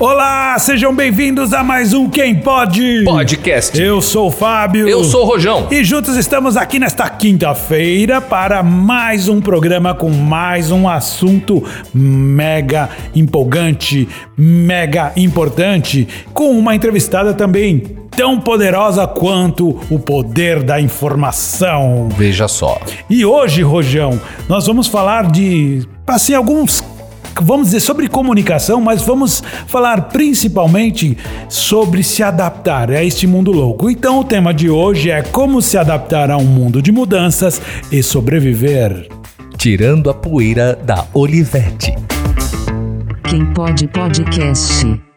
[0.00, 3.82] Olá, sejam bem-vindos a mais um Quem Pode Podcast.
[3.82, 4.88] Eu sou o Fábio.
[4.88, 5.66] Eu sou o Rojão.
[5.72, 12.88] E juntos estamos aqui nesta quinta-feira para mais um programa com mais um assunto mega
[13.12, 22.08] empolgante, mega importante, com uma entrevistada também tão poderosa quanto o poder da informação.
[22.16, 22.80] Veja só.
[23.10, 26.84] E hoje, Rojão, nós vamos falar de, assim, alguns
[27.42, 31.16] vamos dizer sobre comunicação, mas vamos falar principalmente
[31.48, 33.90] sobre se adaptar a este mundo louco.
[33.90, 38.02] Então, o tema de hoje é como se adaptar a um mundo de mudanças e
[38.02, 39.08] sobreviver.
[39.56, 41.94] Tirando a poeira da Olivetti.
[43.28, 45.07] Quem pode podcast.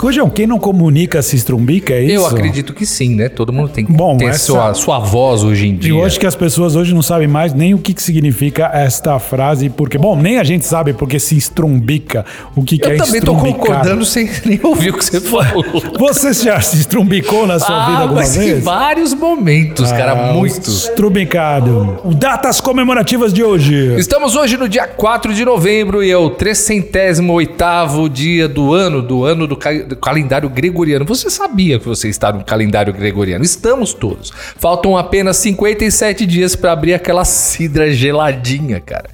[0.00, 2.14] Rojão, quem não comunica se estrumbica, é isso?
[2.14, 3.28] Eu acredito que sim, né?
[3.28, 5.92] Todo mundo tem que Bom, ter essa- sua, sua voz hoje em dia.
[5.92, 9.18] Eu acho que as pessoas hoje não sabem mais nem o que, que significa esta
[9.18, 12.24] frase, porque, bom, nem a gente sabe porque se estrumbica,
[12.56, 13.58] o que, que Eu é também tô estrumbicar.
[13.60, 15.64] concordando sem nem ouvir o que você falou.
[15.98, 18.64] Você já se estrumbicou na sua vida ah, alguma mas em vez?
[18.64, 20.84] vários momentos, cara, Ah, muitos.
[20.84, 21.98] Estrumbicado.
[22.16, 23.94] Datas comemorativas de hoje.
[23.98, 29.24] Estamos hoje no dia 4 de novembro e é o 308º dia do ano, do
[29.24, 29.56] ano do
[29.96, 31.04] calendário gregoriano.
[31.04, 33.44] Você sabia que você está no calendário gregoriano?
[33.44, 34.32] Estamos todos.
[34.56, 39.08] Faltam apenas 57 dias para abrir aquela cidra geladinha, cara.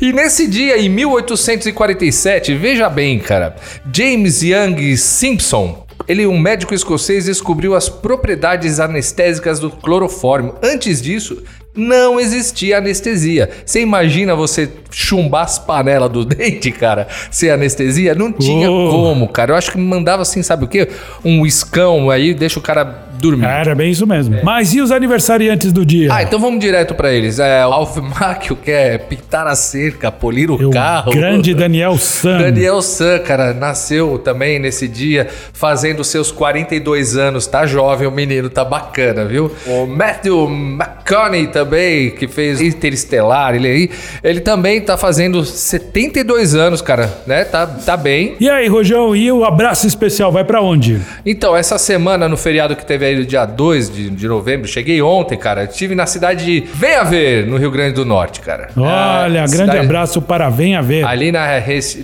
[0.00, 3.56] E nesse dia, em 1847, veja bem, cara,
[3.92, 10.54] James Young Simpson ele, um médico escocês, descobriu as propriedades anestésicas do clorofórmio.
[10.62, 11.42] Antes disso,
[11.74, 13.48] não existia anestesia.
[13.64, 18.14] Você imagina você chumbar as panelas do dente, cara, sem anestesia?
[18.14, 18.90] Não tinha Oh.
[18.90, 19.52] como, cara.
[19.52, 20.88] Eu acho que mandava assim, sabe o quê?
[21.24, 23.44] Um iscão aí, deixa o cara dormir.
[23.46, 24.38] Era bem isso mesmo.
[24.42, 26.08] Mas e os aniversariantes do dia?
[26.12, 27.38] Ah, então vamos direto pra eles.
[27.38, 31.12] É, o Alf Macchio quer pintar a cerca, polir o o carro.
[31.12, 32.38] grande Daniel San.
[32.38, 38.48] Daniel San, cara, nasceu também nesse dia, fazendo seus 42 anos, tá jovem, o menino
[38.50, 39.50] tá bacana, viu?
[39.66, 43.90] O Matthew McConaughey também, que fez Interestelar, ele aí,
[44.22, 47.44] ele também tá fazendo 72 anos, cara, né?
[47.44, 48.36] Tá, tá bem.
[48.40, 51.00] E aí, Rojão, e o abraço especial vai pra onde?
[51.24, 55.00] Então, essa semana, no feriado que teve aí no dia 2 de, de novembro, cheguei
[55.02, 58.68] ontem, cara, estive na cidade de Venha Ver, no Rio Grande do Norte, cara.
[58.76, 61.04] Olha, É, grande cidade- abraço para Venha Ver.
[61.06, 61.46] Ali na,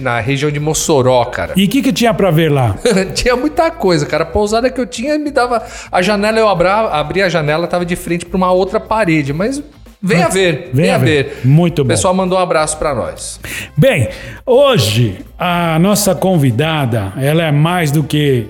[0.00, 1.52] na região de Mossoró, cara.
[1.56, 2.76] E o que, que tinha pra ver lá?
[3.14, 4.22] tinha muita coisa, cara.
[4.22, 5.62] A pousada que eu tinha me dava.
[5.90, 9.62] A janela, eu abra, abri a janela, tava de frente pra uma outra parede, mas.
[10.02, 11.24] Venha ver, venha, Venha ver.
[11.24, 11.40] ver.
[11.48, 11.88] Muito O bom.
[11.88, 13.40] pessoal mandou um abraço pra nós.
[13.76, 14.08] Bem,
[14.44, 18.46] hoje a nossa convidada, ela é mais do que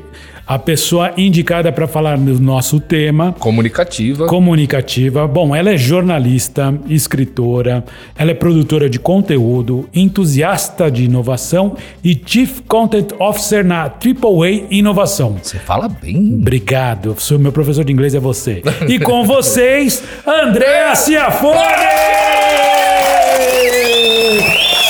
[0.46, 3.34] a pessoa indicada para falar do nosso tema.
[3.38, 4.26] Comunicativa.
[4.26, 5.26] Comunicativa.
[5.26, 7.84] Bom, ela é jornalista, escritora,
[8.16, 15.36] ela é produtora de conteúdo, entusiasta de inovação e Chief Content Officer na AAA Inovação.
[15.42, 16.38] Você fala bem.
[16.40, 18.62] Obrigado, sou meu professor de inglês é você.
[18.88, 21.56] E com vocês, Andréa Ciafone!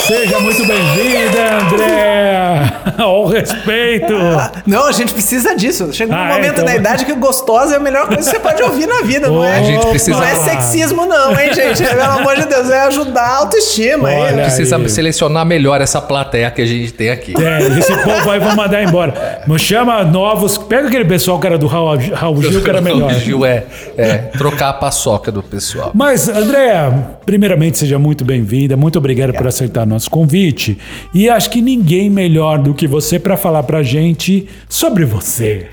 [0.06, 2.26] Seja muito bem-vinda, Andréa!
[2.99, 4.13] Ao respeito!
[4.67, 5.93] Não, a gente precisa disso.
[5.93, 8.23] Chega um Ah, é, momento então- na idade que o gostoso é a melhor coisa
[8.31, 9.59] que você pode ouvir na vida, não é?
[9.59, 11.83] A gente precisa- Não é sexismo, não, hein, gente?
[11.83, 14.09] Pelo amor de Deus, é ajudar a autoestima.
[14.09, 14.89] Olha, Precisa aí.
[14.89, 17.35] selecionar melhor essa plateia que a gente tem aqui.
[17.41, 19.43] É, esse povo aí vão mandar embora.
[19.47, 20.57] Mas chama novos.
[20.59, 23.11] Pega aquele pessoal que era do Raul, Raul Gil, que era melhor.
[23.13, 23.65] O Gil é,
[23.97, 25.91] é trocar a paçoca do pessoal.
[25.95, 26.93] Mas, Andréa,
[27.25, 30.79] primeiramente seja muito bem-vinda, muito obrigado por aceitar nosso convite.
[31.15, 35.67] E acho que ninguém melhor do que você para falar pra gente sobre você.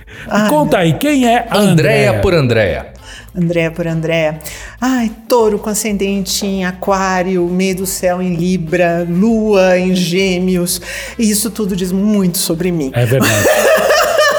[0.50, 2.22] Conta aí, quem é a Andréia Andréa?
[2.22, 2.94] por Andréia.
[3.36, 4.40] André por André.
[4.80, 10.80] Ai, touro com ascendente em aquário, meio do céu em Libra, lua em gêmeos.
[11.18, 12.92] E isso tudo diz muito sobre mim.
[12.94, 13.46] É verdade.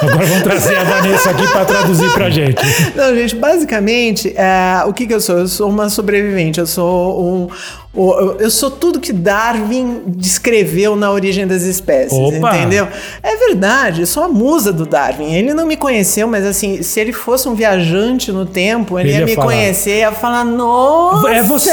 [0.09, 2.62] Agora vamos trazer a Vanessa aqui para traduzir pra gente.
[2.94, 5.38] Não, gente, basicamente, é, o que, que eu sou?
[5.38, 7.48] Eu sou uma sobrevivente, eu sou um.
[7.94, 12.56] o- Eu sou tudo que Darwin descreveu na origem das espécies, Opa!
[12.56, 12.86] entendeu?
[13.22, 15.33] É verdade, eu sou a musa do Darwin.
[15.34, 19.15] Ele não me conheceu, mas assim, se ele fosse um viajante no tempo, ele, Ele
[19.15, 19.47] ia, ia me falar.
[19.47, 21.30] conhecer, ia falar: Nossa!
[21.30, 21.71] É você."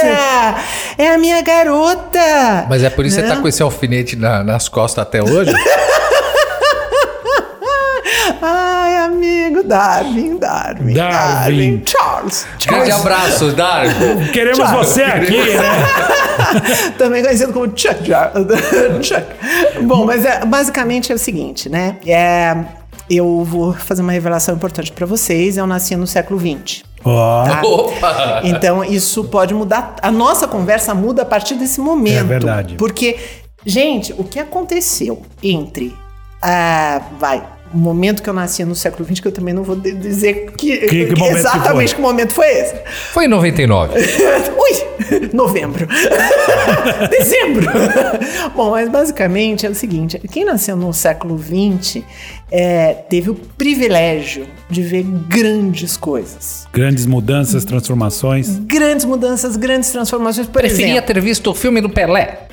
[0.97, 2.65] É a minha garota!
[2.69, 3.35] Mas é por isso que você Né?
[3.35, 5.51] tá com esse alfinete na- nas costas até hoje?
[8.41, 10.93] Ai, amigo, Darwin, Darwin.
[10.93, 11.83] Darwin.
[11.85, 12.47] Charles.
[12.65, 14.27] Grande abraço, Darwin.
[14.33, 14.83] Queremos Tchau.
[14.83, 16.91] você aqui, né?
[16.97, 18.03] Também conhecido como Chuck.
[19.03, 19.25] Chuck.
[19.85, 21.97] Bom, mas é, basicamente é o seguinte, né?
[22.05, 22.55] É,
[23.09, 25.57] eu vou fazer uma revelação importante pra vocês.
[25.57, 26.83] Eu nasci no século XX.
[27.03, 27.61] Ó, tá?
[27.63, 28.41] Opa!
[28.43, 29.95] Então isso pode mudar.
[30.01, 32.19] A nossa conversa muda a partir desse momento.
[32.19, 32.75] É verdade.
[32.75, 33.17] Porque
[33.65, 35.95] Gente, o que aconteceu entre.
[36.41, 37.43] ah, vai.
[37.73, 40.77] O momento que eu nasci no século XX, que eu também não vou dizer que,
[40.77, 41.95] Que- que momento que exatamente foi?
[41.95, 42.75] que momento foi esse.
[43.13, 43.93] Foi em 99.
[43.99, 44.91] Ui!
[45.33, 45.87] Novembro.
[47.09, 47.65] Dezembro.
[48.55, 52.03] Bom, mas basicamente é o seguinte: quem nasceu no século XX
[52.51, 56.67] é, teve o privilégio de ver grandes coisas.
[56.71, 58.57] Grandes mudanças, transformações.
[58.59, 60.47] Grandes mudanças, grandes transformações.
[60.47, 62.47] Por Preferia exemplo, ter visto o filme do Pelé.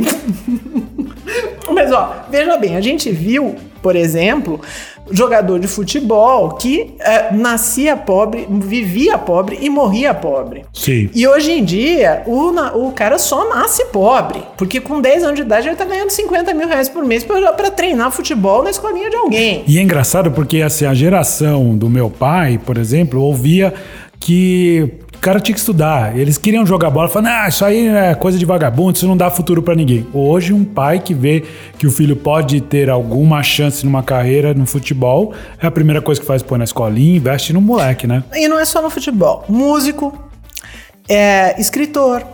[1.73, 4.61] Mas ó, veja bem, a gente viu, por exemplo,
[5.11, 10.65] jogador de futebol que eh, nascia pobre, vivia pobre e morria pobre.
[10.73, 11.11] Sim.
[11.15, 12.51] E hoje em dia, o,
[12.87, 14.43] o cara só nasce pobre.
[14.57, 17.53] Porque com 10 anos de idade ele tá ganhando 50 mil reais por mês pra,
[17.53, 19.65] pra treinar futebol na escolinha de alguém.
[19.67, 23.73] E é engraçado porque assim, a geração do meu pai, por exemplo, ouvia
[24.21, 26.17] que o cara tinha que estudar.
[26.17, 29.29] Eles queriam jogar bola, falando, ah, isso aí é coisa de vagabundo, isso não dá
[29.29, 30.07] futuro pra ninguém.
[30.15, 31.45] Hoje, um pai que vê
[31.77, 36.21] que o filho pode ter alguma chance numa carreira no futebol, é a primeira coisa
[36.21, 38.23] que faz, põe na escolinha, investe no moleque, né?
[38.33, 39.45] E não é só no futebol.
[39.49, 40.17] Músico,
[41.09, 42.25] é, escritor.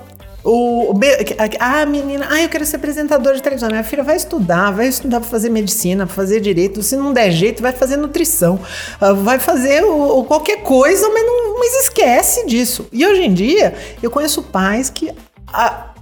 [0.45, 1.17] O, o be-
[1.59, 3.71] a, a menina, ah, eu quero ser apresentadora de televisão.
[3.71, 6.83] Minha filha vai estudar, vai estudar para fazer medicina, para fazer direito.
[6.83, 8.61] Se não der jeito, vai fazer nutrição,
[9.01, 12.87] ah, vai fazer o, o qualquer coisa, mas, não, mas esquece disso.
[12.93, 15.11] E hoje em dia, eu conheço pais que,
[15.51, 15.95] ah,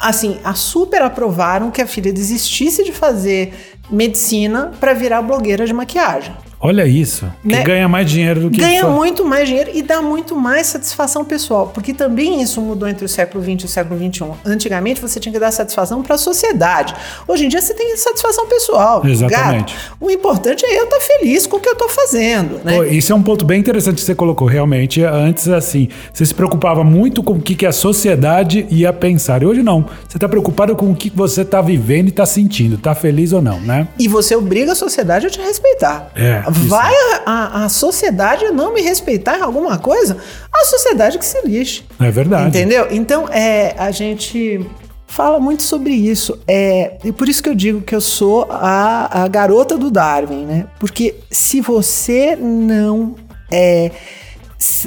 [0.00, 3.52] assim, a super aprovaram que a filha desistisse de fazer
[3.90, 6.34] medicina para virar blogueira de maquiagem.
[6.60, 7.26] Olha isso.
[7.42, 7.62] Que Né?
[7.62, 11.68] ganha mais dinheiro do que Ganha muito mais dinheiro e dá muito mais satisfação pessoal,
[11.68, 14.24] porque também isso mudou entre o século XX e o século XXI.
[14.44, 16.94] Antigamente você tinha que dar satisfação para a sociedade.
[17.26, 19.06] Hoje em dia você tem satisfação pessoal.
[19.06, 19.74] Exatamente.
[19.74, 22.76] Gato, o importante é eu estar feliz com o que eu estou fazendo, né?
[22.76, 24.46] Pô, isso é um ponto bem interessante que você colocou.
[24.46, 29.42] Realmente, antes, assim, você se preocupava muito com o que, que a sociedade ia pensar.
[29.42, 29.86] E hoje não.
[30.06, 32.74] Você está preocupado com o que você está vivendo e está sentindo.
[32.74, 33.88] Está feliz ou não, né?
[33.98, 36.10] E você obriga a sociedade a te respeitar.
[36.14, 36.68] É, isso.
[36.68, 36.92] Vai
[37.26, 40.16] a, a- sociedade não me respeitar em alguma coisa,
[40.52, 41.82] a sociedade que se lixe.
[42.00, 42.48] É verdade.
[42.48, 42.86] Entendeu?
[42.90, 44.60] Então, é, a gente
[45.06, 46.38] fala muito sobre isso.
[46.46, 50.44] É, e por isso que eu digo que eu sou a, a garota do Darwin,
[50.44, 50.66] né?
[50.78, 53.14] Porque se você não
[53.50, 53.90] é,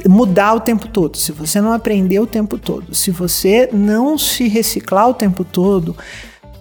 [0.07, 4.47] mudar o tempo todo, se você não aprender o tempo todo, se você não se
[4.47, 5.95] reciclar o tempo todo,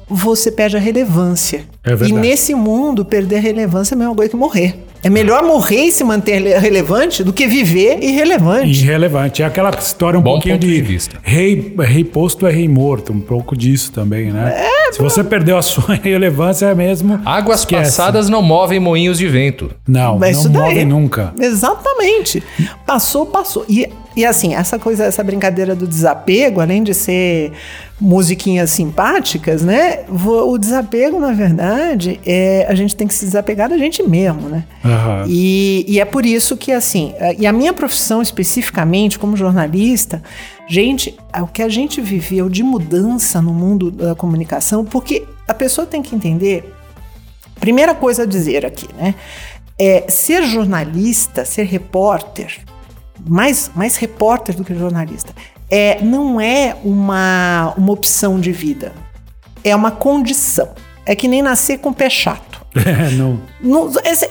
[0.09, 1.65] você perde a relevância.
[1.85, 2.13] É verdade.
[2.13, 4.77] e nesse mundo, perder a relevância é a mesma coisa que morrer.
[5.03, 8.71] É melhor morrer e se manter rele- relevante do que viver irrelevante.
[8.85, 9.43] Irrelevante.
[9.43, 11.19] É aquela história um Bom pouquinho de, de vista.
[11.23, 13.13] Rei, rei posto é rei morto.
[13.13, 14.55] Um pouco disso também, né?
[14.57, 17.21] É, Se você perdeu a sua relevância, é mesmo.
[17.25, 17.83] Águas esquece.
[17.97, 19.71] passadas não movem moinhos de vento.
[19.89, 21.33] Não, Mas não isso daí- move nunca.
[21.41, 22.43] Exatamente.
[22.87, 23.65] Passou, passou.
[23.69, 27.53] E, e assim, essa coisa, essa brincadeira do desapego, além de ser
[28.01, 30.01] musiquinhas simpáticas, né?
[30.09, 34.65] O desapego, na verdade, é a gente tem que se desapegar da gente mesmo, né?
[34.93, 35.25] Aham.
[35.29, 40.23] E, e é por isso que, assim, a- e a minha profissão especificamente, como jornalista,
[40.69, 45.87] gente, o que a gente viveu de mudança no mundo da comunicação, porque a pessoa
[45.87, 46.73] tem que entender
[47.61, 49.15] Primeira coisa a dizer aqui, né?
[49.79, 52.59] É ser jornalista, ser repórter,
[53.25, 55.33] mais, mais repórter do que jornalista,
[55.71, 58.93] é, não é uma, uma opção de vida.
[59.63, 60.71] É uma condição.
[61.07, 62.52] É que nem nascer com pé chato.
[62.75, 63.41] É, não.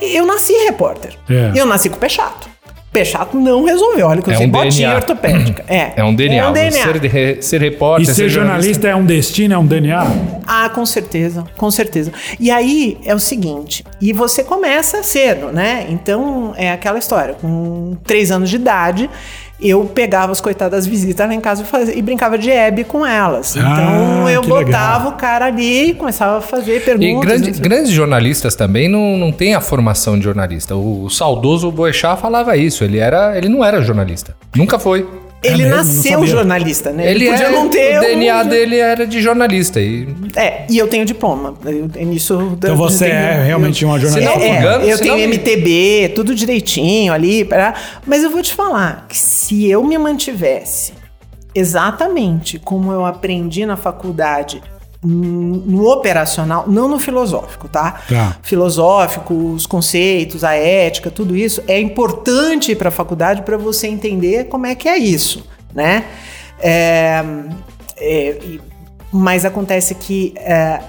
[0.02, 1.14] Eu nasci repórter.
[1.30, 1.52] É.
[1.56, 2.50] Eu nasci com pé chato.
[2.92, 4.08] Pé chato não resolveu.
[4.08, 4.96] Olha que eu É usei um botinha DNA.
[4.96, 5.64] ortopédica.
[5.68, 6.44] É, É um DNA.
[6.44, 6.72] É um DNA.
[6.84, 10.06] Ser, re- ser repórter, E ser jornalista é um destino, é um DNA?
[10.46, 12.12] Ah, com certeza, com certeza.
[12.38, 15.86] E aí é o seguinte, e você começa cedo, né?
[15.90, 19.10] Então é aquela história, com três anos de idade,
[19.62, 23.06] eu pegava as coitadas visitas lá em casa e, fazia- e brincava de Hebe com
[23.06, 23.56] elas.
[23.56, 25.08] Então Ah, eu botava legal.
[25.08, 27.26] o cara ali e começava a fazer E perguntas.
[27.30, 27.64] grande- não sei.
[27.64, 30.76] grandes jornalistas também não, não têm a formação de jornalista.
[30.76, 32.84] O, saudoso Boechat falava isso.
[32.84, 34.36] Ele, era, ele não era jornalista.
[34.56, 35.08] Nunca foi.
[35.44, 35.76] Ele É mesmo?
[35.76, 37.10] Nasceu jornalista, né?
[37.10, 37.98] Ele, podia é, não ter.
[37.98, 39.80] o DNA um- dele era de jornalista.
[39.82, 41.56] E, É, e eu tenho diploma.
[41.66, 46.12] Eu, nisso, Então você é realmente uma jornalista Se É, engano, eu se tenho MTB,
[46.14, 47.44] tudo direitinho ali.
[47.44, 47.74] pra-
[48.06, 50.94] Mas eu vou te falar que se eu me mantivesse
[51.56, 54.62] exatamente como eu aprendi na faculdade,
[55.04, 58.02] no operacional, não no filosófico, tá?
[58.08, 58.38] Tá.
[58.44, 64.46] Filosófico, os conceitos, a ética, tudo isso é importante para a faculdade para você entender
[64.46, 65.44] como é que é isso,
[65.74, 66.06] né?
[66.60, 67.24] É,
[67.98, 68.60] é,
[69.12, 70.80] mas acontece que é,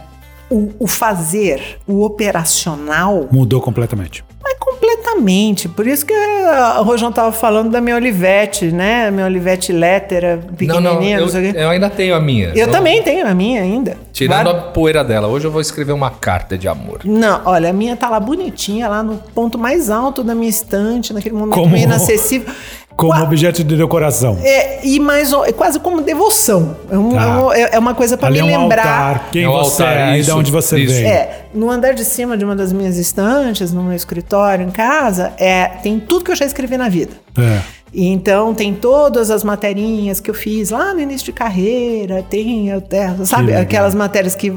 [0.51, 4.23] o, o fazer, o operacional, Mudou completamente.
[4.53, 5.69] Mas completamente.
[5.69, 9.11] Por isso que a- o Rojão tava falando da minha Olivete, né?
[9.11, 12.53] Minha Olivete Lettera, Não, pequenininha, não, não, eu, eu ainda tenho a minha.
[12.55, 13.97] Eu também tenho a minha ainda.
[14.13, 15.29] Tirando a poeira dela.
[15.29, 17.01] Hoje eu vou escrever uma carta de amor.
[17.05, 21.13] Não, olha, a minha tá lá bonitinha, lá no ponto mais alto da minha estante,
[21.13, 22.53] naquele momento Como- meio inacessível.
[22.97, 24.39] Como Qua- objeto de decoração.
[24.43, 26.77] É, e mais é quase como devoção.
[26.91, 27.23] É, um- Tá.
[27.23, 28.87] é um- é- é uma coisa para me é um lembrar.
[28.87, 29.29] altar.
[29.33, 30.95] Quem É um você altar, é e de isso, onde você isso.
[30.95, 31.07] vem.
[31.07, 35.33] É, no andar de cima de uma das minhas estantes, no meu escritório, em casa,
[35.39, 37.13] é, tem tudo que eu já escrevi na vida.
[37.39, 37.61] É.
[37.93, 42.73] E Então tem todas as materinhas que eu fiz lá no início de carreira, tem
[42.73, 44.53] até, sabe, aquelas matérias que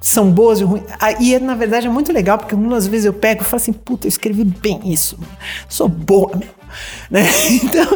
[0.00, 0.84] são boas e ruins.
[1.00, 3.72] Ah, E na verdade é muito legal, porque algumas vezes eu pego e falo assim,
[3.72, 5.18] puta, eu escrevi bem isso,
[5.68, 6.54] sou boa mesmo.
[7.10, 7.24] Né?
[7.64, 7.86] Então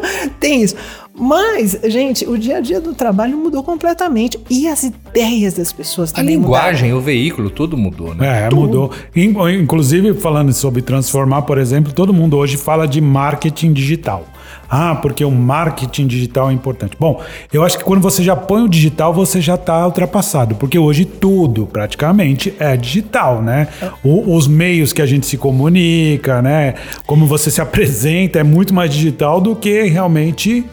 [0.41, 0.75] tem isso.
[1.15, 4.39] Mas, gente, o dia a dia do trabalho mudou completamente.
[4.49, 6.65] E as ideias das pessoas A também mudaram.
[6.71, 8.47] linguagem, o veículo, tudo mudou, né?
[8.47, 8.91] É, mudou.
[9.15, 14.25] In- Inclusive, falando sobre transformar, por exemplo, todo mundo hoje fala de marketing digital.
[14.71, 16.97] Ah, porque o marketing digital é importante.
[16.99, 17.21] Bom,
[17.53, 21.05] eu acho que quando você já põe o digital, você já está ultrapassado, porque hoje
[21.05, 23.67] tudo praticamente é digital, né?
[24.05, 26.75] O- os meios que a gente se comunica, né?
[27.07, 30.65] Como você se apresenta é muito mais digital do que realmente.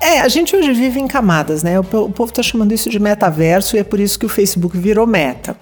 [0.00, 1.78] É, a gente hoje vive em camadas, né?
[1.78, 4.76] O, o povo tá chamando isso de metaverso e é por isso que o Facebook
[4.78, 5.54] virou meta.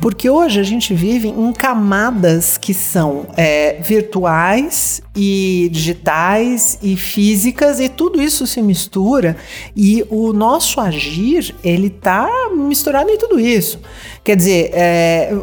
[0.00, 7.80] Porque hoje a gente vive em camadas que são é, virtuais e digitais e físicas
[7.80, 9.36] e tudo isso se mistura
[9.74, 13.80] e o nosso agir, ele tá misturado em tudo isso.
[14.22, 15.34] Quer dizer, é,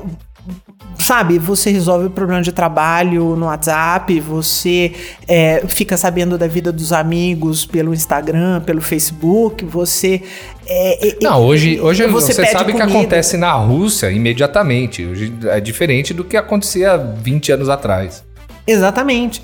[1.00, 4.94] sabe, você resolve o problema de trabalho no WhatsApp, você
[5.28, 10.22] é, fica sabendo da vida dos amigos pelo Instagram, pelo Facebook, você.
[10.68, 15.06] é, é, Não, hoje, hoje você, pede sabe o que acontece na Rússia imediatamente.
[15.06, 18.24] Hoje é diferente do que acontecia 20 anos atrás.
[18.68, 19.42] Exatamente.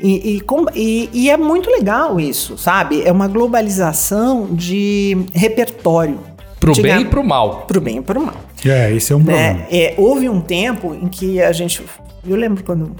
[0.00, 0.40] E,
[0.74, 3.02] e, e- é muito legal isso, sabe?
[3.02, 6.20] É uma globalização de repertório.
[6.60, 7.64] Pro Diga- bem e pro mal.
[7.66, 8.34] Pro bem e pro mal.
[8.64, 9.58] É, esse é um problema.
[9.58, 9.66] né?
[9.70, 11.82] É, houve um tempo em que a gente.
[12.26, 12.94] Eu lembro quando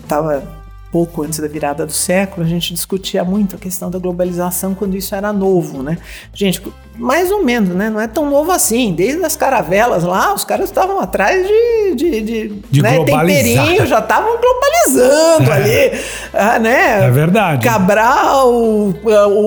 [0.00, 0.42] estava
[0.90, 4.96] pouco antes da virada do século, a gente discutia muito a questão da globalização quando
[4.96, 5.98] isso era novo, né?
[6.32, 6.62] Gente,
[6.98, 7.90] mais ou menos, né?
[7.90, 8.92] Não é tão novo assim.
[8.92, 13.04] Desde as caravelas lá, os caras estavam atrás de, de, de, De né?
[13.04, 15.92] temperinho, já estavam globalizando ali,
[16.32, 17.06] ah, né?
[17.06, 17.64] É verdade.
[17.66, 18.94] Cabral, o,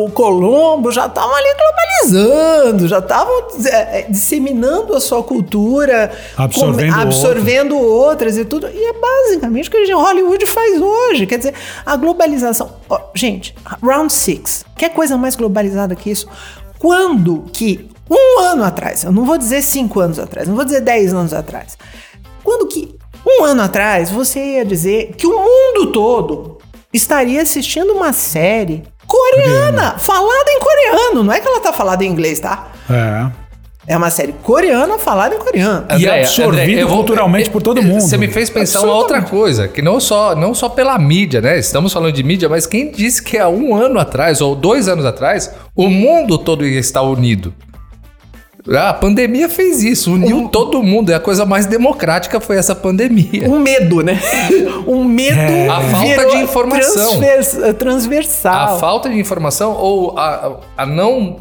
[0.05, 6.93] o Colombo já estavam ali globalizando, já estavam é, é, disseminando a sua cultura, Absorvendo
[6.93, 8.67] com- absorvendo outras e tudo.
[8.67, 11.25] E é basicamente o que a Hollywood faz hoje.
[11.25, 11.53] Quer dizer,
[11.85, 12.71] a globalização.
[12.89, 14.65] Ó, gente, Round Six.
[14.75, 16.27] Que coisa mais globalizada que isso?
[16.79, 17.89] Quando que?
[18.09, 21.33] Um ano atrás, eu não vou dizer cinco anos atrás, não vou dizer dez anos
[21.33, 21.77] atrás,
[22.43, 22.97] quando que?
[23.23, 26.57] Um ano atrás você ia dizer que o mundo todo
[26.91, 32.07] estaria assistindo uma série coreana, falada em coreano, não é que ela tá falada em
[32.07, 32.71] inglês, tá?
[32.89, 33.48] É.
[33.89, 35.83] É uma série coreana falada em coreano.
[36.79, 38.01] E vou- culturalmente por todo mundo.
[38.01, 41.57] Você me fez pensar uma outra coisa, que não só, não só pela mídia, né?
[41.57, 45.05] Estamos falando de mídia, mas quem disse que há um ano atrás, ou dois anos
[45.05, 47.51] atrás, o mundo todo ia estar unido?
[48.71, 51.09] Ah, A pandemia fez isso, uniu todo mundo.
[51.09, 53.49] E a coisa mais democrática foi essa pandemia.
[53.49, 54.19] Um medo, né?
[54.85, 55.67] Um medo É.
[55.67, 57.19] A falta de informação.
[57.19, 58.75] transvers- transversal.
[58.75, 61.37] A falta de informação ou a, a não,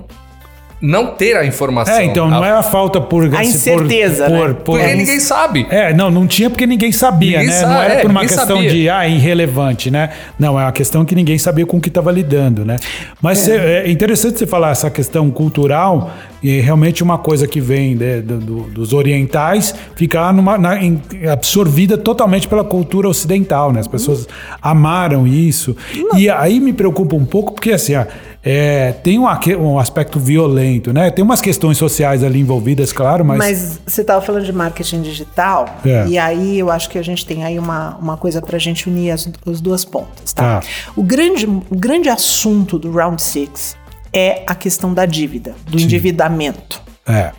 [0.80, 1.94] não ter a informação.
[1.94, 4.54] É, então não A- é a falta por A incerteza, né?
[4.64, 5.66] Porque ninguém sabe.
[5.70, 7.60] É, não, não tinha porque ninguém sabia, Ninguém né?
[7.60, 8.70] sa- não era é, por uma questão sabia.
[8.70, 10.10] de ah, irrelevante, né?
[10.38, 12.76] Não, é uma questão que ninguém sabia com o que estava lidando, né?
[13.20, 13.90] Mas cê- é.
[13.90, 18.62] interessante você falar essa questão cultural e realmente uma coisa que vem né, do- do-
[18.70, 23.80] dos orientais ficar numa, na- em- absorvida totalmente pela cultura ocidental, né?
[23.80, 24.28] As pessoas
[24.62, 25.76] amaram isso.
[26.16, 28.04] E aí me preocupa um pouco porque assim, ó,
[28.42, 29.26] é, tem um,
[29.58, 31.10] um aspecto violento, né?
[31.10, 35.66] Tem umas questões sociais ali envolvidas, claro, mas, Mas você estava falando de marketing digital,
[35.84, 36.06] É.
[36.06, 38.88] e aí eu acho que a gente tem aí uma, uma coisa para a gente
[38.88, 40.60] unir as, as duas pontas, tá?
[40.60, 40.66] Tá.
[40.96, 43.76] O, grande, o grande assunto do Round Six
[44.12, 46.80] é a questão da dívida, do endividamento.
[47.06, 47.32] é.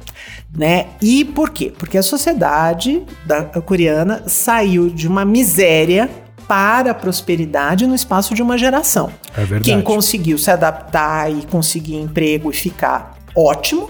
[0.51, 0.87] Né?
[0.99, 1.71] E por quê?
[1.77, 6.09] Porque a sociedade da, coreana saiu de uma miséria
[6.49, 9.11] para a prosperidade no espaço de uma geração.
[9.37, 9.65] É verdade.
[9.65, 13.87] Quem conseguiu se adaptar e conseguir emprego e ficar ótimo,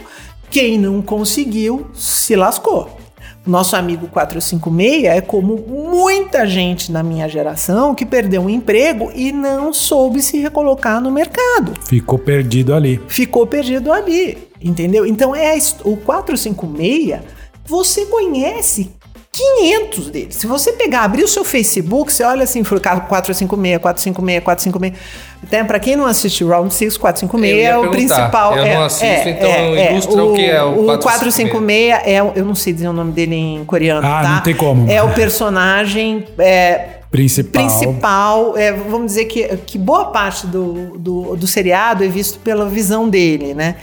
[0.52, 3.00] quem não conseguiu se lascou.
[3.48, 9.32] Nosso amigo 456 é como muita gente na minha geração que perdeu um emprego e
[9.32, 13.02] não soube se recolocar no mercado Ficou perdido ali.
[13.08, 15.06] ficou perdido ali, entendeu?
[15.06, 17.22] Então é o 456,
[17.66, 18.92] você conhece
[19.40, 20.36] 500 deles.
[20.36, 24.94] Se você pegar, abrir o seu Facebook, você olha assim, 456, 456, 456.
[25.42, 28.58] Até para quem não assiste Round 6, 456 é o principal.
[28.58, 32.34] Eu é, não assisto, é, então é, ilustra o que é o 456 é, o-
[32.36, 34.30] eu não sei dizer o nome dele em coreano, Ah, tá?
[34.30, 34.90] não tem como.
[34.92, 37.64] É o personagem é, Principal.
[37.66, 42.66] principal, é, vamos dizer que, que boa parte do, do, do seriado é visto pela
[42.70, 43.76] visão dele, né?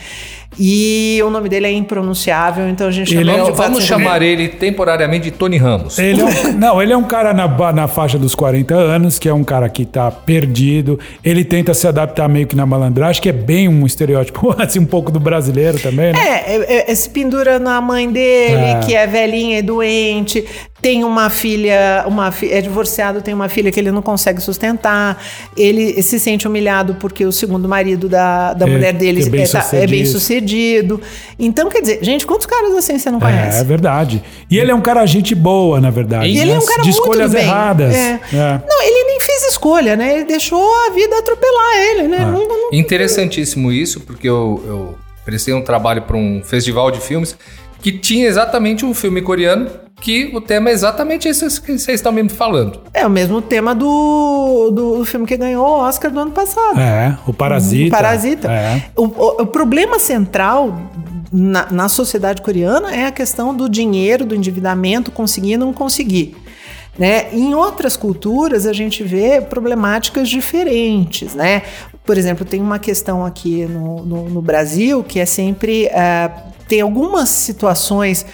[0.58, 3.86] E o nome dele é impronunciável, então a gente Ele chama é Vamos 456.
[3.86, 5.98] chamar ele temporariamente de Tony Ramos.
[5.98, 9.28] Ele é um- não, ele é um cara na, na faixa dos 40 anos, que
[9.28, 10.98] é um cara que tá perdido.
[11.22, 14.86] Ele tenta se adaptar meio que na malandragem, que é bem um estereótipo, assim, um
[14.86, 16.18] pouco do brasileiro também, né?
[16.46, 18.80] É, é, é, se pendura na mãe dele, É.
[18.86, 20.44] que é velhinha e doente,
[20.80, 25.20] tem uma filha, uma fi- é divorciado, tem uma filha que ele não consegue sustentar,
[25.56, 29.30] ele se sente humilhado porque o segundo marido da, da É, mulher dele que é
[29.30, 29.90] bem é, tá- é sucedido.
[29.90, 31.00] bem sucedido.
[31.38, 33.60] Então, quer dizer, gente, quantos caras assim você não É, conhece?
[33.60, 34.22] é verdade.
[34.50, 36.26] E ele é um cara gente boa, na verdade.
[36.28, 36.60] E E ele é né?
[36.60, 37.42] um cara De muito escolhas bem.
[37.42, 37.94] erradas.
[37.94, 38.20] É.
[38.32, 38.60] É.
[38.68, 40.14] Não, ele nem fez escolha, né?
[40.14, 42.08] Ele deixou a vida atropelar ele, Ah.
[42.08, 42.18] né?
[42.26, 47.36] Não- não- Interessantíssimo isso, porque eu, eu prestei um trabalho para um festival de filmes
[47.82, 49.68] que tinha exatamente um filme coreano
[50.00, 52.80] que o tema é exatamente esse que vocês estão me falando.
[52.92, 56.78] É o mesmo tema do, do filme que ganhou o Oscar do ano passado.
[56.78, 57.88] É, o Parasita.
[57.88, 58.52] O Parasita.
[58.52, 58.82] É.
[58.94, 60.78] O, o- o problema central
[61.32, 66.36] na, na sociedade coreana é a questão do dinheiro, do endividamento, conseguir e não conseguir.
[66.98, 67.26] Né?
[67.32, 71.62] Em outras culturas a gente vê problemáticas diferentes, né?
[72.04, 76.30] Por exemplo, tem uma questão aqui no, no- no Brasil que é sempre ah,
[76.68, 78.24] tem algumas situações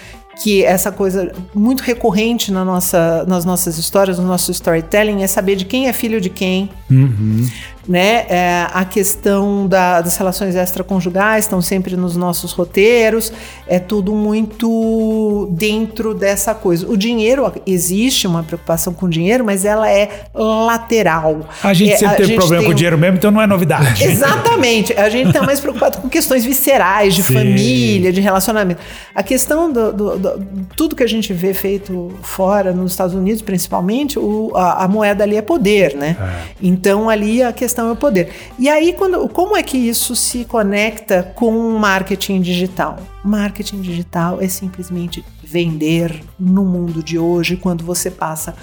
[0.41, 5.55] que essa coisa muito recorrente na nossa, nas nossas histórias, no nosso storytelling, é saber
[5.55, 7.49] de quem é filho de quem, Uhum.
[7.87, 8.25] Né?
[8.29, 13.31] É, a questão da- das relações extraconjugais estão sempre nos nossos roteiros,
[13.67, 16.87] é tudo muito dentro dessa coisa.
[16.89, 21.41] O dinheiro, existe uma preocupação com o dinheiro, mas ela é lateral.
[21.63, 24.03] A gente É, sempre teve problema tem com um- dinheiro mesmo, então não é novidade.
[24.03, 24.93] Exatamente.
[24.93, 27.33] A gente está mais preocupado com questões viscerais, de Sim.
[27.33, 28.79] família, de relacionamento.
[29.13, 33.41] A questão do, do- do- tudo que a gente vê feito fora, nos Estados Unidos
[33.41, 36.15] principalmente, o- a, a moeda ali é poder, né?
[36.61, 38.29] Então ali a questão é o poder.
[38.59, 42.97] E aí, quando, como é que isso se conecta com o marketing digital?
[43.23, 48.55] Marketing digital é simplesmente vender no mundo de hoje, quando você passa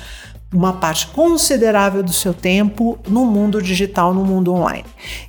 [0.52, 4.84] uma parte considerável do seu tempo no mundo digital, no mundo online.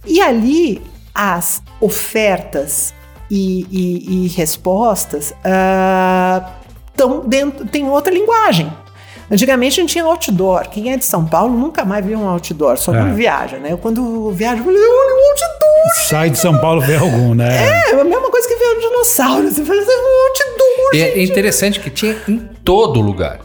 [0.06, 0.82] E ali
[1.14, 2.94] as ofertas
[3.30, 5.34] e, e- e respostas
[6.92, 8.72] estão dentro, tem outra linguagem.
[9.32, 10.68] Antigamente a gente tinha outdoor.
[10.70, 13.14] Quem é de São Paulo nunca mais viu um outdoor, só quando É.
[13.14, 13.72] viaja, né?
[13.72, 16.06] Eu, quando viajo, eu falei, olha o outdoor!
[16.10, 17.48] Sai de São Paulo, vê algum, né?
[17.92, 19.50] É a mesma coisa que ver um dinossauro.
[19.50, 21.32] Você fala, um outdoor, E é gente.
[21.32, 23.40] interessante que tinha em todo lugar.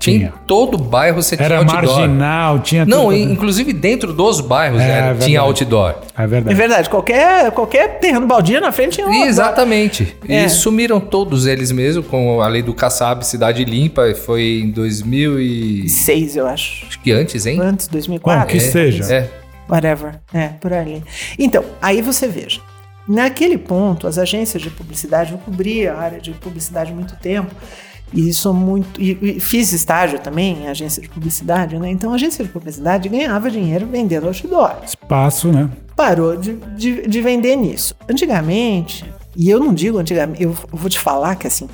[0.00, 1.98] Tinha, em todo bairro você Era tinha outdoor.
[1.98, 3.16] marginal, tinha Não, tudo.
[3.16, 5.26] in- inclusive dentro dos bairros É, era- verdade.
[5.26, 5.94] tinha outdoor.
[6.16, 6.56] É É verdade.
[6.56, 9.28] verdade, qualquer, qualquer terreno baldio na frente tinha um outdoor.
[9.28, 10.16] Exatamente.
[10.26, 10.44] É.
[10.44, 14.14] E sumiram todos eles mesmo com a lei do Kassab, Cidade Limpa.
[14.14, 15.86] Foi em 2000 e...
[15.88, 16.86] Seis, eu acho.
[16.86, 17.60] Acho que antes, hein?
[17.60, 18.40] Antes, 2004.
[18.40, 19.04] Bom, que seja.
[19.14, 19.28] É.
[19.68, 20.14] Whatever.
[20.32, 21.02] É, por ali.
[21.38, 22.60] Então, aí você veja.
[23.06, 27.50] Naquele ponto, as agências de publicidade, eu cobri a área de publicidade há muito tempo,
[28.12, 29.00] e sou muito.
[29.00, 31.90] E, e fiz estágio também em agência de publicidade, né?
[31.90, 34.76] Então a agência de publicidade ganhava dinheiro vendendo outdoor.
[34.84, 35.70] Espaço, né?
[35.94, 37.94] Parou de, de, de vender nisso.
[38.08, 39.04] Antigamente,
[39.36, 41.68] e eu não digo antigamente, eu vou te falar que assim,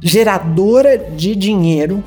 [0.00, 2.02] geradora de dinheiro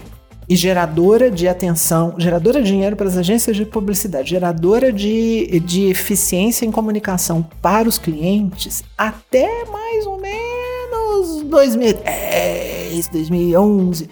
[0.47, 5.85] e geradora de atenção, geradora de dinheiro para as agências de publicidade, geradora de, de
[5.89, 12.72] eficiência em comunicação para os clientes até mais ou menos 2010,
[13.11, 14.09] 2011,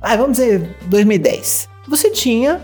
[0.00, 1.68] ah, vamos dizer 2010.
[1.88, 2.60] Você tinha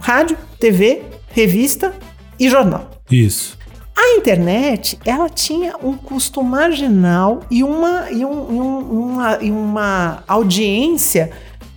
[0.00, 1.92] rádio, TV, revista
[2.38, 2.90] e jornal.
[3.10, 3.58] Isso.
[3.96, 9.50] A internet, ela tinha um custo marginal e uma, e um- e um- uma, e
[9.50, 11.30] uma audiência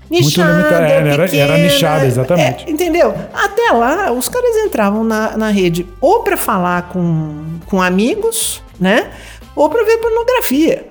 [0.09, 2.65] nichada, limitada, é, era- pequena, era nichada, exatamente.
[2.67, 3.13] é, entendeu?
[3.33, 9.11] Até lá, os caras entravam na, na rede ou para falar com, com amigos, né?
[9.55, 10.87] Ou para ver pornografia.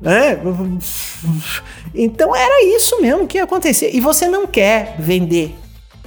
[0.00, 0.38] Né?
[1.94, 3.90] Então era isso mesmo que ia acontecer.
[3.92, 5.54] E você não quer vender.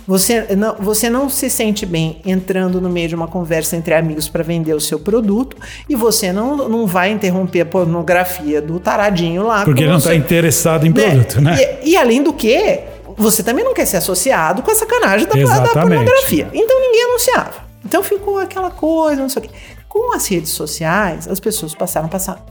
[0.08, 4.28] Você não, você não se sente bem entrando no meio de uma conversa entre amigos
[4.28, 5.56] para vender o seu produto
[5.88, 9.64] e você não, não vai interromper a pornografia do taradinho lá.
[9.64, 11.56] Porque não está interessado em produto, né?
[11.84, 12.80] E, e além do que,
[13.16, 16.50] você também não quer ser associado com a sacanagem da, da pornografia.
[16.52, 17.54] Então ninguém anunciava.
[17.86, 19.52] Então ficou aquela coisa, não sei o quê.
[19.92, 22.42] Com as redes sociais, as pessoas passaram a passar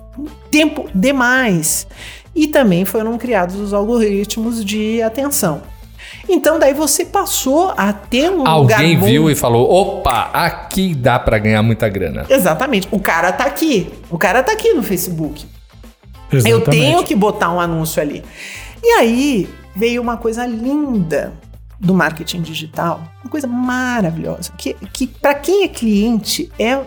[0.51, 1.87] tempo demais.
[2.37, 5.63] E também foram criados os algoritmos de atenção.
[6.29, 9.07] Então daí você passou a ter um lugar Alguém bom.
[9.07, 12.27] viu e falou: opa, aqui dá pra ganhar muita grana.
[12.29, 12.87] Exatamente.
[12.91, 13.91] O cara tá aqui.
[14.11, 15.47] O cara tá aqui no Facebook.
[16.31, 16.71] Eu Exatamente.
[16.71, 18.23] tenho que botar um anúncio ali.
[18.83, 21.33] E aí veio uma coisa linda
[21.81, 26.79] do marketing digital, uma coisa maravilhosa, que, que para quem é cliente é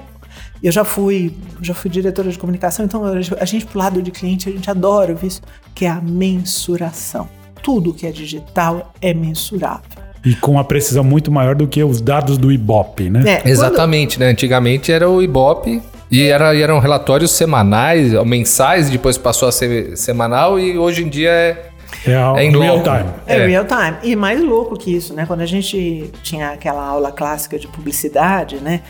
[0.64, 4.48] eu já fui, já fui diretora de comunicação, então a gente pro lado de cliente
[4.48, 5.42] a gente adora ouvir isso,
[5.76, 7.28] que é a mensuração.
[7.62, 9.84] Tudo que é digital é mensurável.
[10.26, 13.24] E com uma precisão muito maior do que os dados do Ibope, né?
[13.26, 14.28] É, quando- Exatamente, né?
[14.28, 19.52] Antigamente era o Ibope e era, e eram relatórios semanais, ou mensais, depois passou a
[19.52, 21.70] ser semanal e hoje em dia é,
[22.06, 23.10] É, é em real time.
[23.28, 23.48] É, É.
[23.48, 23.98] real time.
[24.04, 25.26] E mais louco que isso, né?
[25.26, 28.82] Quando a gente tinha aquela aula clássica de publicidade, né?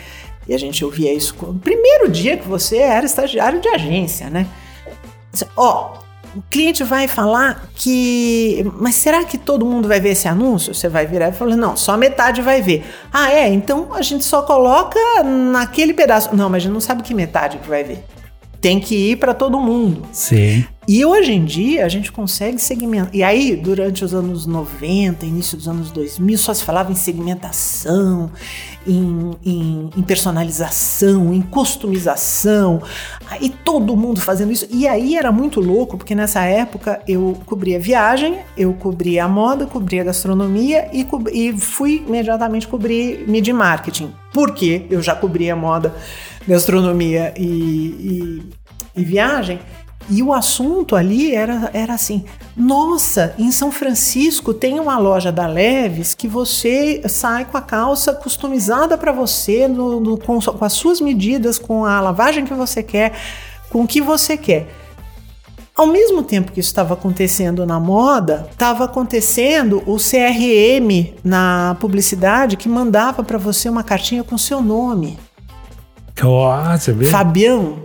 [0.47, 4.47] E a gente ouvia isso no primeiro dia que você era estagiário de agência, né?
[5.55, 5.93] Ó,
[6.35, 8.65] o cliente vai falar que.
[8.79, 10.73] Mas será que todo mundo vai ver esse anúncio?
[10.73, 12.83] Você vai virar e falar: não, só metade vai ver.
[13.11, 13.47] Ah, é?
[13.49, 16.35] Então a gente só coloca naquele pedaço.
[16.35, 18.03] Não, mas a gente não sabe que metade que vai ver.
[18.63, 20.03] Tem que ir para todo mundo.
[20.13, 20.63] Sim.
[20.87, 23.09] E hoje em dia a gente consegue segmentar.
[23.13, 28.29] E aí, durante os anos 90, início dos anos 2000, só se falava em segmentação,
[28.87, 32.81] em, em- em personalização, em customização.
[33.29, 34.67] Aí todo mundo fazendo isso.
[34.69, 39.65] E aí era muito louco, porque nessa época eu cobria viagem, eu cobria a moda,
[39.65, 44.11] cobria a gastronomia e, e fui imediatamente cobrir media marketing.
[44.33, 45.93] Porque eu já cobria moda,
[46.47, 48.63] gastronomia e- e
[48.95, 49.59] e viagem.
[50.09, 52.25] E o assunto ali era, era assim:
[52.55, 58.13] nossa, em São Francisco tem uma loja da Leves que você sai com a calça
[58.13, 62.83] customizada para você, no, no- com, com as suas medidas, com a lavagem que você
[62.83, 63.13] quer,
[63.71, 64.67] com o que você quer.
[65.75, 72.57] Ao mesmo tempo que isso estava acontecendo na moda, estava acontecendo o CRM na publicidade
[72.57, 75.17] que mandava para você uma cartinha com seu nome.
[76.21, 77.05] Ó, você vê?
[77.05, 77.79] Fabião.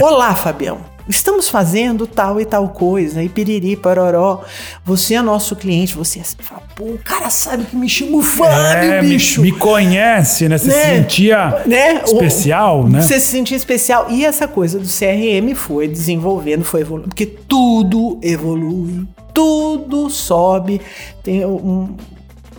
[0.00, 0.78] Olá, Fabião.
[1.06, 4.40] Estamos fazendo tal e tal coisa, e piriri, paroró.
[4.86, 6.22] Você é nosso cliente, você é...
[6.24, 8.54] fala, Pô, o cara sabe que me chama o Fábio,
[8.92, 9.42] É, me, bicho.
[9.42, 10.56] me conhece, né?
[10.56, 10.96] Você se Né?
[10.96, 12.00] sentia Né?
[12.00, 13.02] O- especial, né?
[13.02, 14.06] Você se sentia especial.
[14.08, 20.80] E essa coisa do CRM foi desenvolvendo, foi evoluindo, porque tudo evolui, tudo sobe.
[21.22, 21.94] Tem um.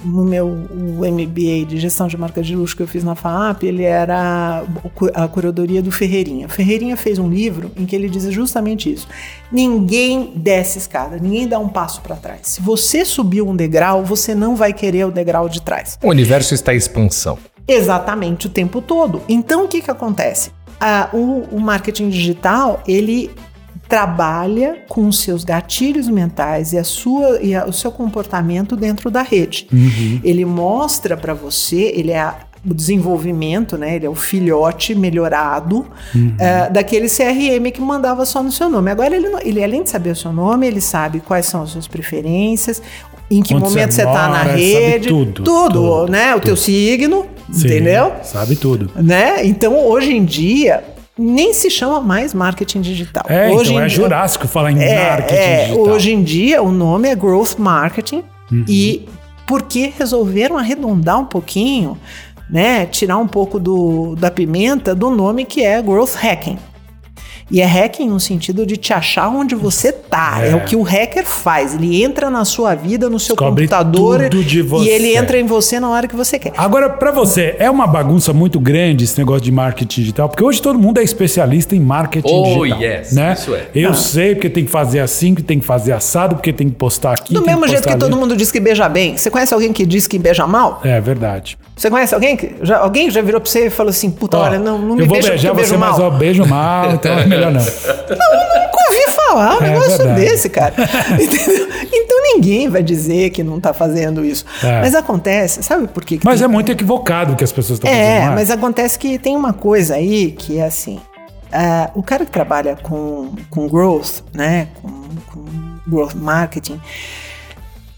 [0.05, 3.63] No meu o MBA de gestão de marca de luxo que eu fiz na FAAP,
[3.63, 4.63] ele era
[5.13, 6.47] a curadoria do Ferreirinha.
[6.47, 9.07] Ferreirinha fez um livro em que ele diz justamente isso.
[9.51, 12.41] Ninguém desce escada, ninguém dá um passo para trás.
[12.43, 15.97] Se você subiu um degrau, você não vai querer o degrau de trás.
[16.03, 17.37] O universo está em expansão.
[17.67, 19.21] Exatamente o tempo todo.
[19.27, 20.51] Então o que que acontece?
[20.79, 23.31] Ah, o, o marketing digital ele
[23.87, 29.11] trabalha com os seus gatilhos mentais e, a sua, e a- o seu comportamento dentro
[29.11, 29.67] da rede.
[30.23, 32.35] Ele mostra para você, ele é a-
[32.67, 33.95] o desenvolvimento, né?
[33.95, 35.85] Ele é o filhote melhorado
[36.39, 38.89] eh, daquele CRM que mandava só no seu nome.
[38.89, 41.87] Agora ele, ele além de saber o seu nome, ele sabe quais são as suas
[41.87, 42.81] preferências,
[43.29, 46.33] em que Onde momento você está na rede, tudo, tudo, tudo, né?
[46.35, 48.13] O teu signo, Sim, entendeu?
[48.23, 48.89] Sabe tudo.
[48.95, 49.45] Né?
[49.45, 50.83] Então hoje em dia
[51.17, 53.23] nem se chama mais marketing digital.
[53.29, 55.83] É, hoje então é dia- jurássico falar em é, marketing é, digital.
[55.87, 58.63] Hoje em dia o nome é growth marketing Uhum.
[58.67, 59.07] e
[59.47, 61.97] porque resolveram arredondar um pouquinho,
[62.49, 66.57] né, tirar um pouco do, da pimenta do nome que é growth hacking.
[67.51, 70.39] E é hacking no sentido de te achar onde você tá.
[70.41, 70.49] É.
[70.51, 70.55] É.
[70.55, 71.75] o que o hacker faz.
[71.75, 74.89] Ele entra na sua vida, no seu Descobre computador tudo de e você.
[74.89, 76.53] ele entra em você na hora que você quer.
[76.57, 80.27] Agora, pra você, é uma bagunça muito grande esse negócio de marketing digital?
[80.29, 82.81] Porque hoje todo mundo é especialista em marketing Oh, digital.
[82.81, 83.33] yes, né?
[83.33, 83.67] isso é.
[83.75, 83.93] Eu Ah.
[83.93, 87.11] sei porque tem que fazer assim, que tem que fazer assado, porque tem que postar
[87.13, 87.33] aqui.
[87.33, 88.15] Do tem mesmo jeito que todo ali.
[88.15, 89.17] mundo diz que beija bem.
[89.17, 90.81] Você conhece alguém que diz que beija mal?
[90.83, 91.57] É verdade.
[91.75, 94.57] Você conhece alguém que já, alguém já virou pra você e falou assim, puta, olha,
[94.57, 96.07] não, não me eu vou beija porque eu você, beijo mas mal.
[96.07, 97.59] ó, beijo mal, então é melhor não.
[97.61, 100.19] Nunca ouvi falar um É negócio verdade.
[100.21, 100.73] desse, cara.
[101.21, 101.67] Entendeu?
[101.91, 104.45] Então ninguém vai dizer que não tá fazendo isso.
[104.63, 104.79] É.
[104.81, 106.17] Mas acontece, sabe por quê?
[106.17, 108.05] que Mas tem- é muito equivocado o que as pessoas estão fazendo.
[108.05, 110.99] É, não mas acontece que tem uma coisa aí que é assim.
[111.51, 114.69] ah, o cara que trabalha com, com growth, né?
[114.81, 114.89] Com,
[115.33, 115.45] com
[115.87, 116.79] growth marketing,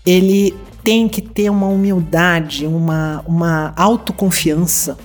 [0.05, 0.55] ele
[0.87, 4.97] tem que ter uma humildade, uma, uma autoconfiança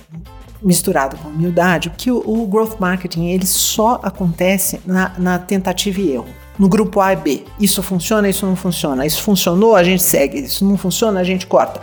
[0.61, 6.13] misturado com humildade, porque o, o growth marketing ele só acontece na, na tentativa e
[6.13, 6.25] erro.
[6.57, 7.43] no grupo A e B.
[7.59, 9.05] Isso funciona, isso não funciona.
[9.05, 10.39] Isso funcionou, a gente segue.
[10.39, 11.81] Isso não funciona, a gente corta.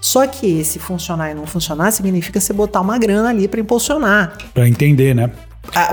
[0.00, 4.38] Só que esse funcionar e não funcionar significa você botar uma grana ali para impulsionar.
[4.54, 5.30] Pra entender, né?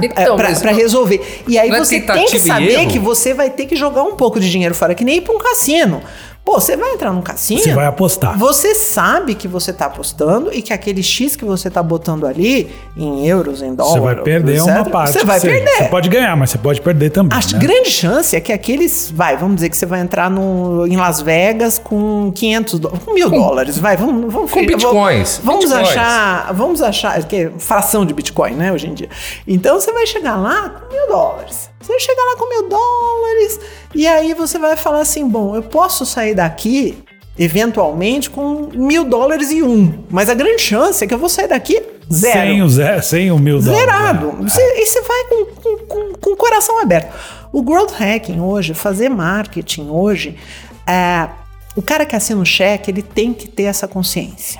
[0.01, 1.43] Então, a- pra, mas pra não- resolver.
[1.47, 4.39] E aí é você tem que saber que você vai ter que jogar um pouco
[4.39, 6.01] de dinheiro fora, que nem ir pra um cassino.
[6.49, 7.61] Pô, você vai entrar num cassino.
[7.61, 8.35] Você vai apostar.
[8.35, 12.71] Você sabe que você tá apostando e que aquele X que você tá botando ali,
[12.97, 14.03] em euros, em Você dólares.
[14.03, 15.13] vai perder uma parte.
[15.13, 15.69] Você vai perder.
[15.69, 17.37] Você pode ganhar, mas você pode perder também.
[17.37, 17.59] A né?
[17.59, 19.11] grande chance é que aqueles.
[19.13, 23.05] Vai, vamos dizer que você vai entrar no, em Las Vegas com 500 dólares.
[23.05, 23.77] Com mil dólares.
[23.77, 24.33] Vai, vamos.
[24.33, 25.87] vamos Com bitcoins, Vamos bitcoins.
[25.87, 26.51] achar.
[26.51, 27.23] Vamos achar.
[27.25, 29.09] Que é fração de Bitcoin, né, hoje em dia.
[29.47, 31.69] Então você vai chegar lá com mil dólares.
[31.81, 33.59] Você vai chegar lá com mil dólares.
[33.95, 37.03] E aí você vai falar assim: bom, eu posso sair daqui.
[37.37, 40.03] Eventualmente com mil dólares e um.
[40.09, 42.39] Mas a grande chance é que eu vou sair daqui zero.
[42.49, 43.79] Sem o, zero, sem o mil dólares.
[43.79, 44.31] Zerado.
[44.41, 47.15] Você, e você vai com, com, com- com o coração aberto.
[47.53, 50.37] O growth hacking hoje, fazer marketing hoje,
[50.85, 51.29] é,
[51.77, 54.59] o cara que assina um cheque, ele tem que ter essa consciência.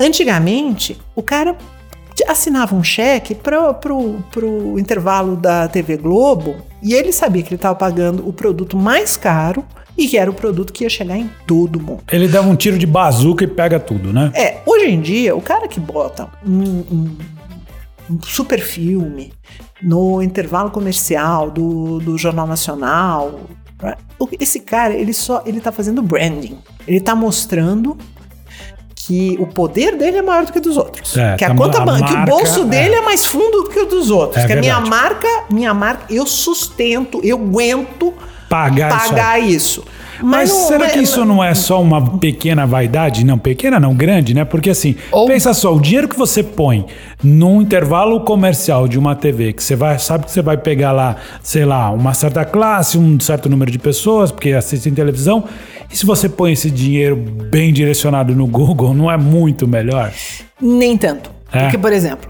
[0.00, 1.54] Antigamente, o cara
[2.24, 7.56] assinava um cheque para pro, pro intervalo da TV Globo e ele sabia que ele
[7.56, 9.64] estava pagando o produto mais caro
[9.96, 12.02] e que era o produto que ia chegar em todo mundo.
[12.12, 14.30] Ele dava um tiro de bazuca e pega tudo, né?
[14.34, 17.16] É, hoje em dia, o cara que bota um, um-
[18.10, 19.32] um super filme
[19.82, 23.40] no intervalo comercial do, do Jornal Nacional,
[24.18, 26.58] o- esse cara, ele só ele tá fazendo branding.
[26.86, 27.96] Ele tá mostrando
[29.08, 31.16] que o poder dele é maior do que dos outros.
[31.16, 32.64] É, que a tá- conta a ban- que o marca, bolso é.
[32.66, 34.44] dele é mais fundo do que o dos outros.
[34.44, 38.12] É que a minha marca, minha marca, eu sustento, eu aguento
[38.50, 39.84] Pagar, isso pagar isso.
[40.22, 43.24] Mas, não- será mas- que isso não é só uma pequena vaidade?
[43.24, 44.44] Não, pequena não, grande, né?
[44.44, 46.84] Porque assim, Ou- pensa só, o dinheiro que você põe
[47.22, 51.16] num intervalo comercial de uma TV, que você vai, sabe que você vai pegar lá,
[51.42, 55.44] sei lá, uma certa classe, um certo número de pessoas, porque assistem televisão,
[55.90, 60.12] e se você põe esse dinheiro bem direcionado no Google, não é muito melhor?
[60.60, 61.30] Nem tanto.
[61.52, 61.62] É.
[61.62, 62.28] Porque, por exemplo,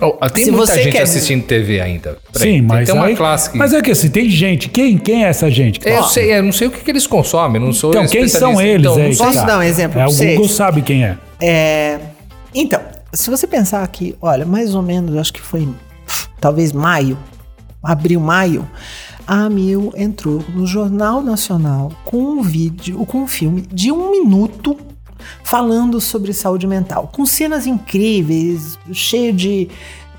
[0.00, 2.18] Oh, tem Se muita gente quer- assistindo TV ainda.
[2.32, 3.58] Sim, tem- mas tem uma aí, classe que...
[3.58, 5.80] Mas é que assim, tem gente, quem, quem é essa gente?
[5.84, 8.60] eu sei, eu não sei o que, que eles consomem, não sou Então, quem são
[8.60, 9.16] eles Então, não aí?
[9.16, 10.36] Posso dar um exemplo É, pra o vocês?
[10.38, 11.16] Google sabe quem é.
[11.40, 11.98] É,
[12.54, 12.80] então,
[13.12, 15.66] se você pensar aqui, olha, mais ou menos, acho que foi
[16.40, 17.18] talvez maio,
[17.82, 18.68] abril, maio,
[19.26, 24.76] a Amil entrou no Jornal Nacional com um vídeo, com um filme de um minuto
[25.42, 29.68] falando sobre saúde mental, com cenas incríveis, cheio de,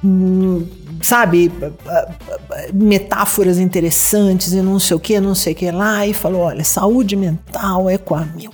[0.03, 0.67] hum,
[1.01, 1.51] sabe,
[2.73, 6.63] metáforas interessantes e não sei o que, não sei o que lá, e falou, olha,
[6.63, 8.51] saúde mental é com a Amil.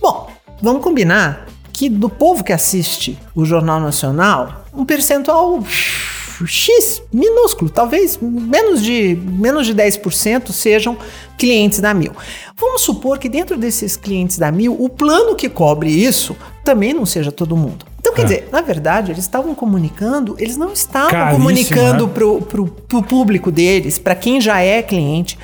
[0.00, 5.62] Bom, vamos combinar que do povo que assiste o Jornal Nacional, um percentual
[6.44, 10.98] X minúsculo, talvez menos de, menos de 10% sejam
[11.38, 12.12] clientes da Mil.
[12.58, 17.06] Vamos supor que dentro desses clientes da Mil, o plano que cobre isso também não
[17.06, 17.86] seja todo mundo.
[18.00, 18.24] Então, quer É.
[18.24, 22.12] dizer, na verdade, eles estavam comunicando, eles não estavam Caríssimo, comunicando né?
[22.12, 25.38] pro, pro, pro público deles, para quem já é cliente,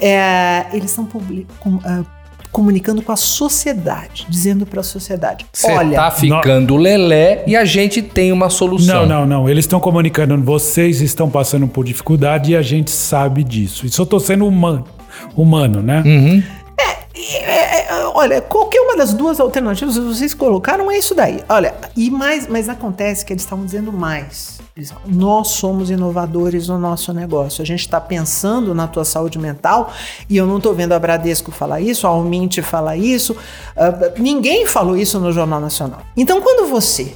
[0.00, 2.02] é, eles estão publi- com- ah,
[2.50, 7.64] comunicando com a sociedade, dizendo para a sociedade: Você olha, tá ficando lelé e a
[7.64, 9.06] gente tem uma solução.
[9.06, 9.48] Não, não, não.
[9.48, 10.36] Eles estão comunicando.
[10.42, 13.86] Vocês estão passando por dificuldade e a gente sabe disso.
[13.86, 14.84] Isso eu tô sendo humano,
[15.36, 16.02] humano né?
[16.04, 16.42] Uhum.
[17.20, 21.42] É, é, olha, qualquer uma das duas alternativas que vocês colocaram é isso daí.
[21.48, 24.58] Olha, e mais, mas acontece que eles estavam dizendo mais.
[24.76, 27.60] Eles Nós somos inovadores no nosso negócio.
[27.62, 29.92] A gente está pensando na tua saúde mental
[30.30, 33.36] e eu não estou vendo a Bradesco falar isso, a Alminte falar isso.
[33.76, 36.02] ah, ninguém falou isso no Jornal Nacional.
[36.16, 37.14] Então, quando você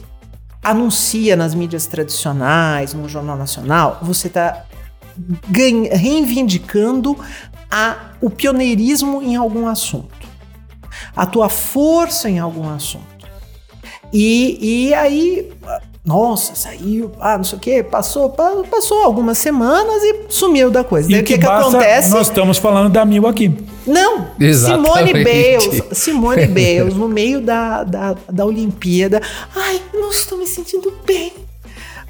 [0.62, 4.65] anuncia nas mídias tradicionais, no Jornal Nacional, você está
[5.91, 7.17] reivindicando
[7.73, 10.29] a, o pioneirismo em algum assunto,
[11.17, 13.11] a tua força em algum assunto.
[14.13, 15.51] E, e aí,
[16.05, 20.85] nossa, saiu, ah, não sei o que, passou, pa- passou algumas semanas e sumiu da
[20.85, 21.09] coisa.
[21.09, 22.11] E Daí o que, que acontece?
[22.11, 23.57] Nós estamos falando da Mil aqui.
[23.87, 24.93] Não, Exatamente.
[24.93, 29.23] Simone Bales, Simone Bales, no meio da, da, da Olimpíada.
[29.57, 31.33] Ai, não estou me sentindo bem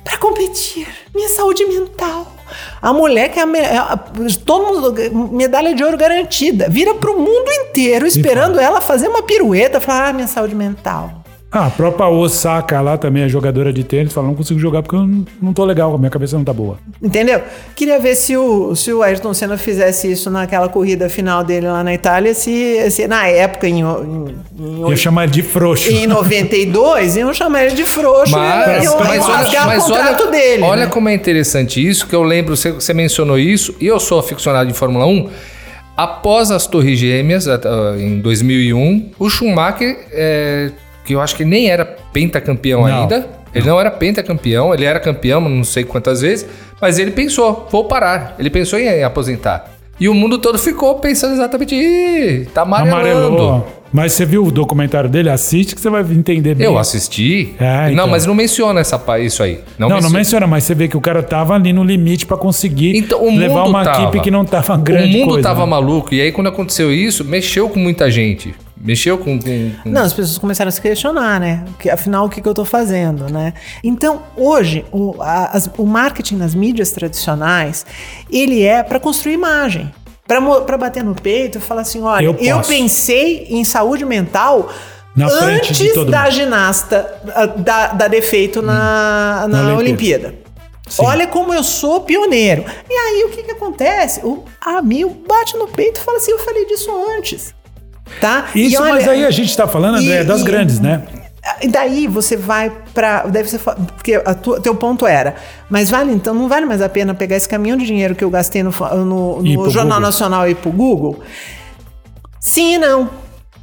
[0.04, 0.86] para competir.
[1.14, 2.26] Minha saúde mental.
[2.80, 3.80] A mulher que é a, me- é
[4.44, 4.94] todo mundo,
[5.32, 10.12] medalha de ouro garantida, vira pro mundo inteiro esperando ela fazer uma pirueta, falar, ah,
[10.12, 11.21] minha saúde mental.
[11.54, 14.96] Ah, a própria Osaka lá também, a jogadora de tênis, fala, não consigo jogar porque
[14.96, 16.78] eu não, não tô legal, a minha cabeça não tá boa.
[17.02, 17.42] Entendeu?
[17.76, 21.84] Queria ver se o, se o Ayrton Senna fizesse isso naquela corrida final dele lá
[21.84, 25.90] na Itália, se, se na época, em, em, em, Ia chamar ele de frouxo.
[25.90, 30.22] em 92, iam chamar ele de frouxo Mas, e iam mas olha, o mas contrato
[30.22, 30.62] olha, dele.
[30.62, 30.90] olha né?
[30.90, 34.70] como é interessante isso, que eu lembro, você, você mencionou isso, e eu sou aficionado
[34.70, 35.28] em Fórmula 1.
[35.94, 37.46] Após as Torres Gêmeas,
[37.98, 40.70] em 2001, o Schumacher, é,
[41.04, 45.00] que eu acho que nem era pentacampeão Não, ainda, ele não era pentacampeão, ele era
[45.00, 46.46] campeão não sei quantas vezes,
[46.80, 48.34] mas ele pensou, vou parar.
[48.38, 49.70] Ele pensou em aposentar.
[50.00, 52.96] E o mundo todo ficou pensando exatamente, Ih, tá amarelando.
[52.96, 53.82] Amarelou.
[53.92, 55.28] Mas você viu o documentário dele?
[55.28, 56.66] Assiste que você vai entender bem.
[56.66, 57.54] Eu assisti.
[57.60, 58.08] É, Não, então.
[58.08, 59.60] mas não menciona essa, isso aí.
[59.78, 62.96] Não, não menciona, mas você vê que o cara tava ali no limite pra conseguir
[62.96, 64.04] Então, o levar uma tava.
[64.04, 65.66] equipe que não tava O grande mundo coisa, tava né?
[65.66, 66.14] maluco.
[66.14, 68.54] E aí, quando aconteceu isso, mexeu com muita gente.
[68.82, 69.38] Mexeu com.
[69.38, 71.64] com- com- Não, as pessoas começaram a se questionar, né?
[71.78, 73.54] Que, afinal, o que, que eu tô fazendo, né?
[73.84, 77.86] Então, hoje, o, a- as- o marketing nas mídias tradicionais,
[78.30, 79.92] ele é para construir imagem.
[80.26, 84.68] Para bater no peito e falar assim, olha, Eu eu, pensei em saúde mental
[85.14, 86.30] Na antes todo da mundo.
[86.32, 87.20] ginasta
[87.58, 90.28] dar, dar defeito na, na, Na Olimpíada.
[90.28, 90.42] Olimpíada.
[90.88, 91.04] Sim.
[91.06, 92.64] Olha como eu sou pioneiro.
[92.88, 94.20] E aí, o que, que acontece?
[94.24, 97.54] O amigo bate no peito e fala assim, eu falei disso antes.
[98.20, 98.46] Tá?
[98.54, 101.02] Isso, olha- mas aí a gente tá falando, André, e- das e- grandes, né?
[101.60, 103.22] e daí você vai pra.
[103.24, 103.58] Deve ser.
[103.58, 105.34] Porque a tua- teu ponto era.
[105.68, 108.30] Mas vale, então, não vale mais a pena pegar esse caminhão de dinheiro que eu
[108.30, 110.00] gastei no, no, ir no Jornal Google?
[110.00, 111.20] Nacional e pro Google?
[112.40, 113.10] Sim e não.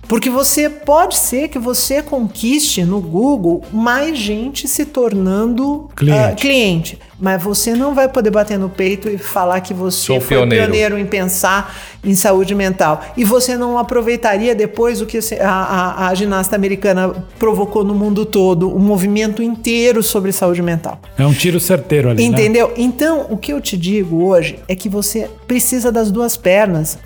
[0.10, 6.20] Porque você pode ser que você conquiste no Google mais gente se tornando Cliente.
[6.20, 7.00] ah, cliente.
[7.22, 10.66] Mas você não vai poder bater no peito e falar que você Sou foi pioneiro.
[10.66, 13.02] pioneiro em pensar em saúde mental.
[13.16, 18.26] E você não aproveitaria depois o que a, a- a ginasta americana provocou no mundo
[18.26, 21.00] todo, um movimento inteiro sobre saúde mental.
[21.18, 22.30] É um tiro certeiro ali, né?
[22.30, 22.74] Entendeu?
[22.78, 26.98] Então, o que eu te digo hoje é que você precisa das duas pernas.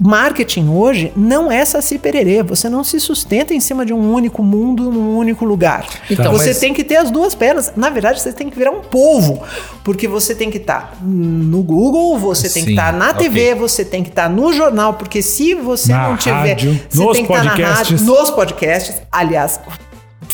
[0.00, 2.42] Marketing hoje não é saci pererê.
[2.42, 5.86] Você não se sustenta em cima de um único mundo, num único lugar.
[6.10, 7.72] Então, você mas- tem que ter as duas pernas.
[7.76, 9.42] Na verdade, você tem que virar um povo.
[9.84, 13.28] Porque você tem que estar no Google, você tem que Sim, estar na ok.
[13.28, 14.94] TV, você tem que estar no jornal.
[14.94, 16.34] Porque se você Na não tiver.
[16.34, 18.96] rádio, você tem que estar na rádio, nos podcasts.
[19.10, 19.58] Aliás,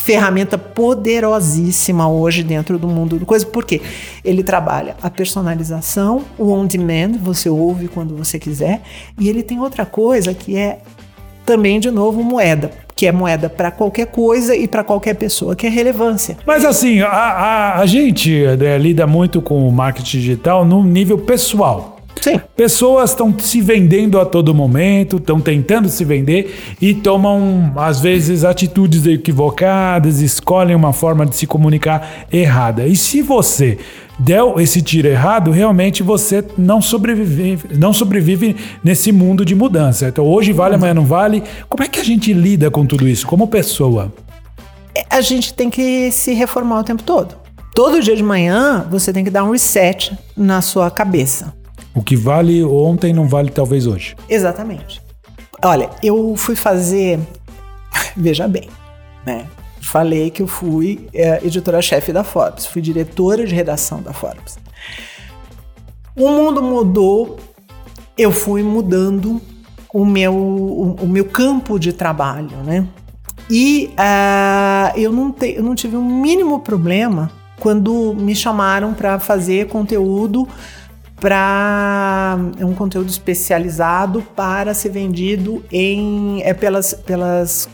[0.04, 3.80] ferramenta poderosíssima hoje dentro do mundo do coisa, porque
[4.22, 8.82] ele trabalha a personalização, o on demand, você ouve quando você quiser,
[9.18, 10.80] e ele tem outra coisa que é
[11.46, 15.66] também de novo moeda, que é moeda para qualquer coisa e para qualquer pessoa, que
[15.66, 16.36] é relevância.
[16.46, 21.16] Mas assim, a, a, a gente né, lida muito com o marketing digital no nível
[21.16, 21.93] pessoal.
[22.20, 22.40] Sim.
[22.56, 28.44] Pessoas estão se vendendo a todo momento, estão tentando se vender e tomam, às vezes,
[28.44, 32.86] atitudes equivocadas, escolhem uma forma de se comunicar errada.
[32.86, 33.78] E se você
[34.18, 40.08] deu esse tiro errado, realmente você não sobrevive, não sobrevive nesse mundo de mudança.
[40.08, 41.42] Então, hoje vale, amanhã não vale.
[41.68, 44.12] Como é que a gente lida com tudo isso como pessoa?
[45.10, 47.34] A gente tem que se reformar o tempo todo.
[47.74, 51.52] Todo dia de manhã você tem que dar um reset na sua cabeça.
[51.94, 54.16] O que vale ontem não vale talvez hoje.
[54.28, 55.00] Exatamente.
[55.62, 57.20] Olha, eu fui fazer.
[58.16, 58.68] Veja bem,
[59.24, 59.46] né?
[59.80, 64.58] Falei que eu fui é, editora-chefe da Forbes, fui diretora de redação da Forbes.
[66.16, 67.38] O mundo mudou,
[68.16, 69.40] eu fui mudando
[69.92, 72.86] o meu, o, o meu campo de trabalho, né?
[73.50, 77.30] E ah, eu, não te, eu não tive um mínimo problema
[77.60, 80.48] quando me chamaram para fazer conteúdo
[81.24, 87.66] para um conteúdo especializado para ser vendido em é, pelas, pelas,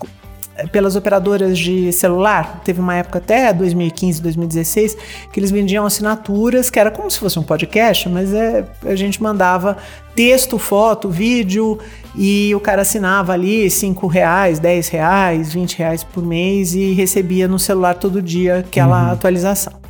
[0.54, 2.60] é, pelas operadoras de celular.
[2.64, 4.96] Teve uma época até 2015, 2016
[5.32, 9.20] que eles vendiam assinaturas que era como se fosse um podcast, mas é, a gente
[9.20, 9.78] mandava
[10.14, 11.76] texto, foto, vídeo
[12.14, 17.48] e o cara assinava ali 5 reais, 10 reais, 20 reais por mês e recebia
[17.48, 19.89] no celular todo dia aquela atualização.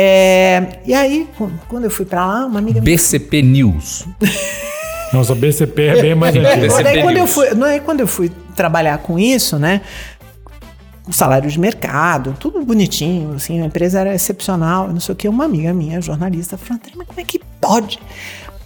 [0.00, 1.28] É, e aí,
[1.66, 4.06] quando eu fui pra lá, uma amiga me BCP News.
[5.12, 6.60] Nossa, BCP é bem mais antigo.
[6.60, 9.80] BCP daí, quando eu fui, não é quando eu fui trabalhar com isso, né?
[11.08, 15.28] O salário de mercado, tudo bonitinho, assim, a empresa era excepcional, não sei o que.
[15.28, 17.98] Uma amiga minha, jornalista, falou: mas como é que pode?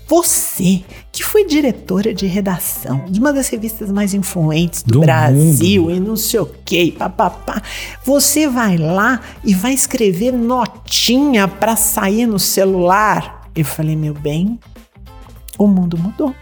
[0.06, 5.90] Você, que foi diretora de redação de uma das revistas mais influentes do, Do Brasil
[5.90, 7.62] e não sei o que, papapá,
[8.04, 13.48] você vai lá e vai escrever notinha pra sair no celular?
[13.54, 14.58] Eu falei, meu bem,
[15.58, 16.34] o mundo mudou.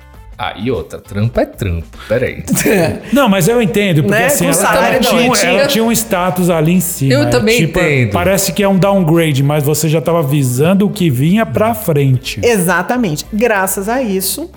[0.42, 1.87] Ah, e outra, trampo é trampo.
[2.09, 2.42] Peraí.
[3.12, 4.24] Não, mas eu entendo, porque Né?
[4.24, 7.12] assim, ela, salário ela não, tinha, tinha- ela tinha um status ali em cima.
[7.12, 8.11] Eu é, também entendo.
[8.11, 12.41] Parece que é um downgrade, mas você já estava visando o que vinha pra frente.
[12.43, 13.26] Exatamente.
[13.30, 14.51] Graças a isso,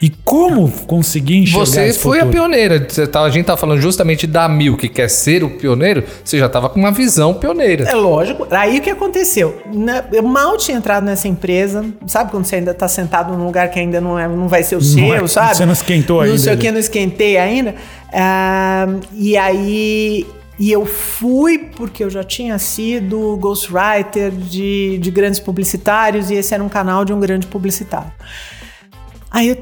[0.00, 2.32] E como conseguir enxergar Você esse foi a futuro?
[2.40, 2.86] pioneira.
[2.88, 6.04] Você tá, a gente tá falando justamente da Mil, que quer ser o pioneiro.
[6.24, 7.82] Você já tava com uma visão pioneira.
[7.82, 8.46] é lógico.
[8.48, 9.60] Aí o que aconteceu?
[9.72, 11.84] Na- Eu mal tinha entrado nessa empresa.
[12.06, 14.76] Sabe quando você ainda tá sentado num lugar que ainda não, é, não vai ser
[14.76, 15.56] o seu, é- sabe?
[15.56, 16.62] você não esquentou Não ainda, sei o né?
[16.62, 17.74] que, não esquentei ainda.
[18.12, 20.24] Ah, e aí.
[20.60, 26.54] E eu fui porque eu já tinha sido ghostwriter de, de grandes publicitários e esse
[26.54, 28.12] era um canal de um grande publicitário.
[29.30, 29.58] Aí eu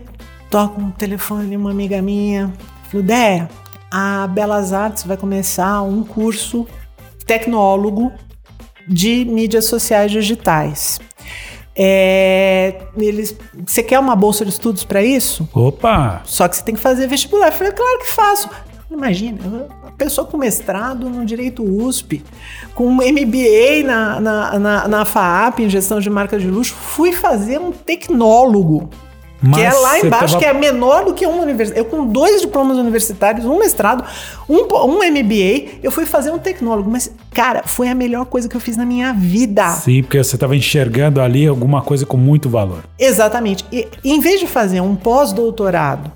[0.50, 2.52] toco um telefone de uma amiga minha,
[2.90, 3.48] falou, Déia,
[3.90, 6.66] a Belas Artes vai começar um curso
[7.26, 8.12] tecnólogo
[8.86, 11.00] de mídias sociais digitais.
[11.78, 13.36] É, eles,
[13.66, 15.46] você quer uma bolsa de estudos para isso?
[15.52, 16.22] Opa!
[16.24, 17.48] Só que você tem que fazer vestibular.
[17.48, 18.48] Eu falei, claro que faço.
[18.90, 19.38] Imagina,
[19.82, 22.24] uma pessoa com mestrado no Direito USP,
[22.74, 27.60] com MBA na, na, na, na FAAP, em gestão de marca de luxo, fui fazer
[27.60, 28.88] um tecnólogo.
[29.40, 31.78] Que é Mas lá embaixo, tava- que é menor do que uma universidade.
[31.80, 34.02] Eu com dois diplomas universitários, um mestrado,
[34.48, 36.90] um, um MBA, eu fui fazer um tecnólogo.
[36.90, 39.68] Mas, cara, foi a melhor coisa que eu fiz na minha vida.
[39.72, 42.84] Sim, porque você estava enxergando ali alguma coisa com muito valor.
[42.98, 43.64] Exatamente.
[43.70, 46.10] E em vez de fazer um pós-doutorado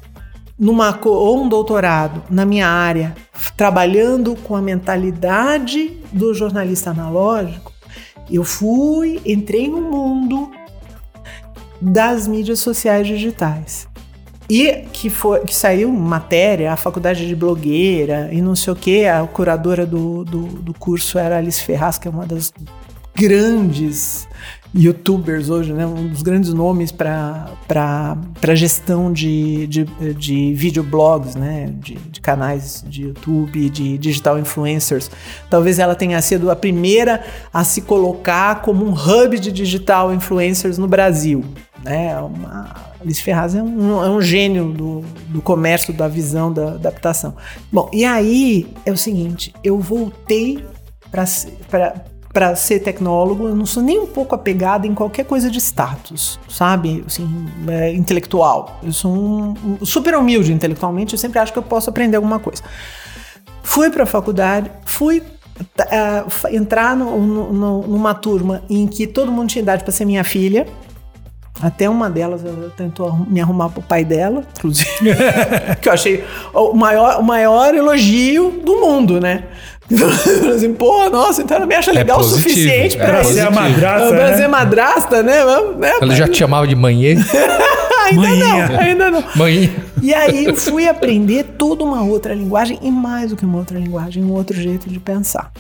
[0.59, 3.15] numa ou um doutorado na minha área,
[3.57, 7.73] trabalhando com a mentalidade do jornalista analógico,
[8.31, 10.51] eu fui, entrei no mundo
[11.81, 13.89] das mídias sociais digitais.
[14.49, 19.07] E que, foi, que saiu matéria, a faculdade de blogueira e não sei o que,
[19.07, 22.53] a curadora do, do, do curso era Alice Ferraz, que é uma das
[23.15, 24.27] grandes
[24.75, 25.85] youtubers hoje, né?
[25.85, 27.49] Um dos grandes nomes para
[28.55, 31.73] gestão de, de, de videoblogs, né?
[31.79, 35.11] De, de canais de YouTube, de digital influencers.
[35.49, 40.79] Talvez ela tenha sido a primeira a se colocar como um hub de digital influencers
[40.79, 41.45] no Brasil.
[41.83, 42.17] Né?
[42.19, 47.35] Uma, Alice Ferraz é um, é um gênio do, do comércio, da visão, da adaptação.
[47.73, 50.65] Bom, e aí é o seguinte, eu voltei
[51.11, 51.25] para
[52.33, 56.39] para ser tecnólogo, eu não sou nem um pouco apegada em qualquer coisa de status,
[56.49, 57.03] sabe?
[57.07, 57.29] Assim,
[57.69, 58.79] é, intelectual.
[58.83, 62.39] Eu sou um, um super humilde intelectualmente, eu sempre acho que eu posso aprender alguma
[62.39, 62.63] coisa.
[63.63, 69.33] Fui para a faculdade, fui uh, entrar no, no, no, numa turma em que todo
[69.33, 70.67] mundo tinha idade para ser minha filha.
[71.61, 72.43] Até uma delas
[72.75, 74.89] tentou me arrumar pro pai dela, inclusive.
[75.83, 76.25] que eu achei
[76.55, 79.45] o maior, o maior elogio do mundo, né?
[80.55, 83.45] Assim, pô, nossa, então ela me acha legal é o suficiente é pra ser a
[83.45, 83.53] isso.
[83.53, 84.37] madrasta, Pra né?
[84.37, 85.45] ser madrasta, né?
[85.79, 85.93] né?
[86.01, 87.17] Ela já te chamava de manhê?
[88.07, 88.69] ainda Manhinha.
[88.69, 89.25] não, ainda não.
[89.37, 89.75] Mãe.
[90.03, 93.79] E aí eu fui aprender toda uma outra linguagem e mais do que uma outra
[93.79, 95.53] linguagem, um outro jeito de pensar.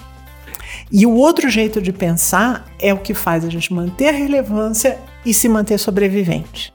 [0.92, 4.98] E o outro jeito de pensar é o que faz a gente manter a relevância
[5.24, 6.72] e se manter sobrevivente.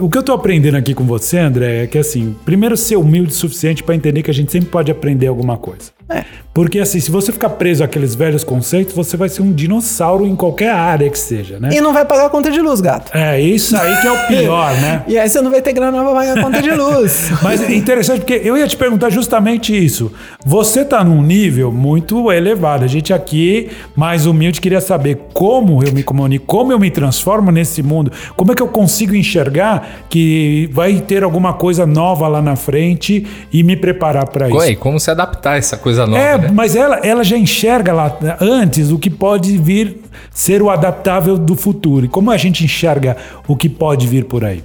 [0.00, 3.30] O que eu tô aprendendo aqui com você, André, é que assim, primeiro ser humilde
[3.32, 5.90] o suficiente para entender que a gente sempre pode aprender alguma coisa.
[6.08, 6.24] É.
[6.54, 10.36] Porque assim, se você ficar preso àqueles velhos conceitos, você vai ser um dinossauro em
[10.36, 11.70] qualquer área que seja, né?
[11.72, 13.10] E não vai pagar a conta de luz, gato.
[13.12, 15.02] É, isso aí que é o pior, né?
[15.08, 17.30] E aí você não vai ter grana pra pagar a conta de luz.
[17.42, 20.12] Mas é interessante porque eu ia te perguntar justamente isso.
[20.46, 22.84] Você tá num nível muito elevado.
[22.84, 27.50] A gente aqui, mais humilde, queria saber como eu me comunico, como eu me transformo
[27.50, 32.40] nesse mundo, como é que eu consigo enxergar que vai ter alguma coisa nova lá
[32.40, 34.56] na frente e me preparar para isso.
[34.56, 36.50] Oi, como se adaptar a essa coisa nova, É, né?
[36.52, 41.54] mas ela, ela já enxerga lá antes o que pode vir ser o adaptável do
[41.56, 42.06] futuro.
[42.06, 43.16] E como a gente enxerga
[43.48, 44.62] o que pode vir por aí?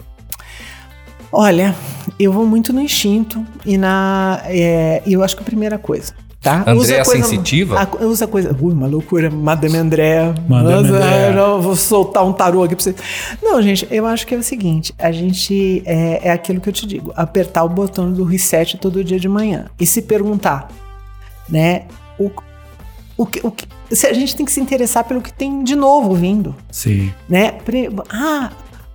[1.31, 1.75] Olha,
[2.19, 4.41] eu vou muito no instinto e na.
[4.45, 6.13] É, eu acho que a primeira coisa.
[6.41, 6.63] Tá?
[6.65, 7.77] Andréa a coisa- sensitiva?
[7.81, 8.55] a- usa coisa.
[8.61, 9.29] Ui, uma loucura.
[9.29, 10.33] Madame Andréa.
[10.47, 11.27] Madame Andréa.
[11.27, 12.95] eu já vou soltar um tarô aqui pra você.
[13.43, 15.83] Não, gente, eu acho que é o seguinte: a gente.
[15.85, 17.11] É, é aquilo que eu te digo.
[17.15, 19.65] Apertar o botão do reset todo dia de manhã.
[19.79, 20.69] E se perguntar,
[21.51, 21.83] né?
[22.19, 22.29] O,
[23.17, 25.75] o, que- o, que- se a gente tem que se interessar pelo que tem de
[25.75, 27.11] novo vindo Sim.
[27.27, 27.55] né?
[28.09, 28.51] Ah,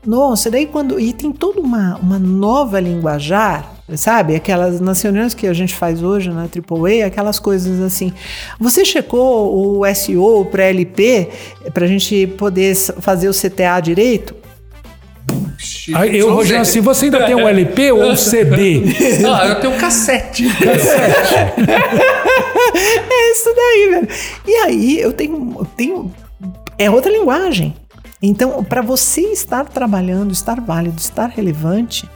[0.06, 1.00] nossa, daí quando.
[1.00, 4.36] E tem toda uma, uma nova linguajar, sabe?
[4.36, 8.12] Aquelas nas reuniões que a gente faz hoje na AAA, aquelas coisas assim.
[8.60, 11.28] Você checou o SEO, o pré-LP,
[11.72, 14.34] pra gente poder fazer o CTA direito?
[15.94, 18.82] Aí eu, Rogério, se você ainda tem um LP ou um CD?
[19.26, 20.44] Ah, eu tenho um cassete.
[22.74, 24.08] É isso daí, velho.
[24.46, 26.12] E aí eu tenho, eu tenho
[26.78, 27.74] é outra linguagem.
[28.22, 32.08] Então, para você estar trabalhando, estar válido, estar relevante,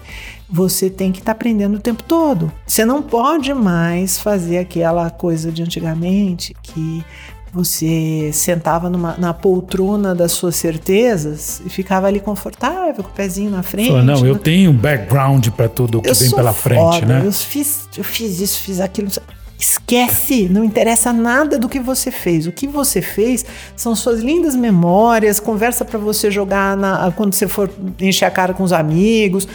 [0.49, 2.51] você tem que estar aprendendo o tempo todo.
[2.67, 7.05] Você não pode mais fazer aquela coisa de antigamente que
[7.53, 13.51] você sentava numa, na poltrona das suas certezas e ficava ali confortável, com o pezinho
[13.51, 13.89] na frente.
[13.89, 17.23] Fala, não, eu tenho um background para tudo que Eu vem pela frente, foda, né?
[17.25, 19.11] Eu fiz, eu fiz isso, fiz aquilo.
[19.59, 22.47] Esquece, não interessa nada do que você fez.
[22.47, 23.45] O que você fez
[23.75, 27.69] são suas lindas memórias, conversa para você jogar na- quando você for
[28.01, 29.49] encher a cara com os amigos.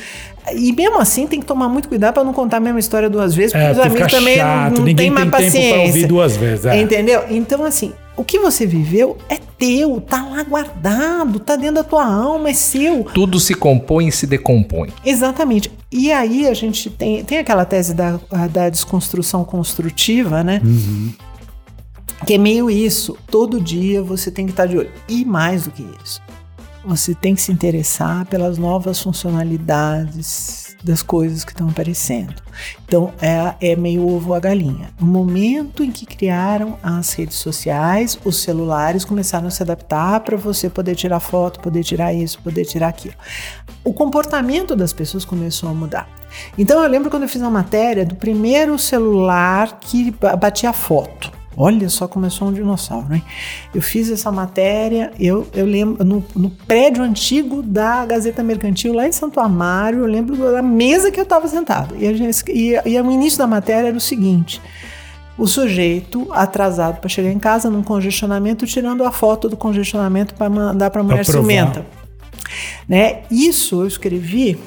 [0.54, 3.34] E mesmo assim tem que tomar muito cuidado para não contar a mesma história duas
[3.34, 5.46] vezes, porque É, os amigos também não- chato, não, ninguém têm mais tem tempo pra
[5.48, 5.88] paciência.
[5.88, 6.82] ouvir duas vezes, é.
[6.82, 7.24] Entendeu?
[7.30, 12.06] Então assim, o que você viveu é teu, tá lá guardado, tá dentro da tua
[12.06, 13.04] alma, é seu.
[13.06, 14.90] Tudo se compõe e se decompõe.
[15.04, 15.72] Exatamente.
[15.92, 18.20] E aí a gente tem, tem aquela tese da,
[18.52, 20.62] da desconstrução construtiva, né?
[22.26, 23.18] Que é meio isso.
[23.28, 24.92] Todo dia você tem que estar de olho.
[25.10, 26.22] E mais do que isso,
[26.86, 32.36] você tem que se interessar pelas novas funcionalidades das coisas que estão aparecendo.
[32.86, 34.90] Então é, é meio ovo a galinha.
[35.00, 40.36] No momento em que criaram as redes sociais, os celulares começaram a se adaptar para
[40.38, 43.16] você poder tirar foto, poder tirar isso, poder tirar aquilo.
[43.84, 46.08] O comportamento das pessoas começou a mudar.
[46.58, 51.32] Então eu lembro quando eu fiz uma matéria do primeiro celular que ba- batia foto.
[51.56, 53.24] Olha só, começou um dinossauro, hein?
[53.74, 59.08] Eu fiz essa matéria, eu, eu lembro, no, no prédio antigo da Gazeta Mercantil, lá
[59.08, 61.96] em Santo Amaro, eu lembro da mesa que eu estava sentado.
[61.98, 64.60] E, a gente, e, e o início da matéria era o seguinte:
[65.38, 70.50] o sujeito atrasado para chegar em casa num congestionamento, tirando a foto do congestionamento para
[70.50, 71.86] mandar para a mulher ciumenta.
[72.88, 73.22] Né?
[73.32, 74.60] Isso eu escrevi,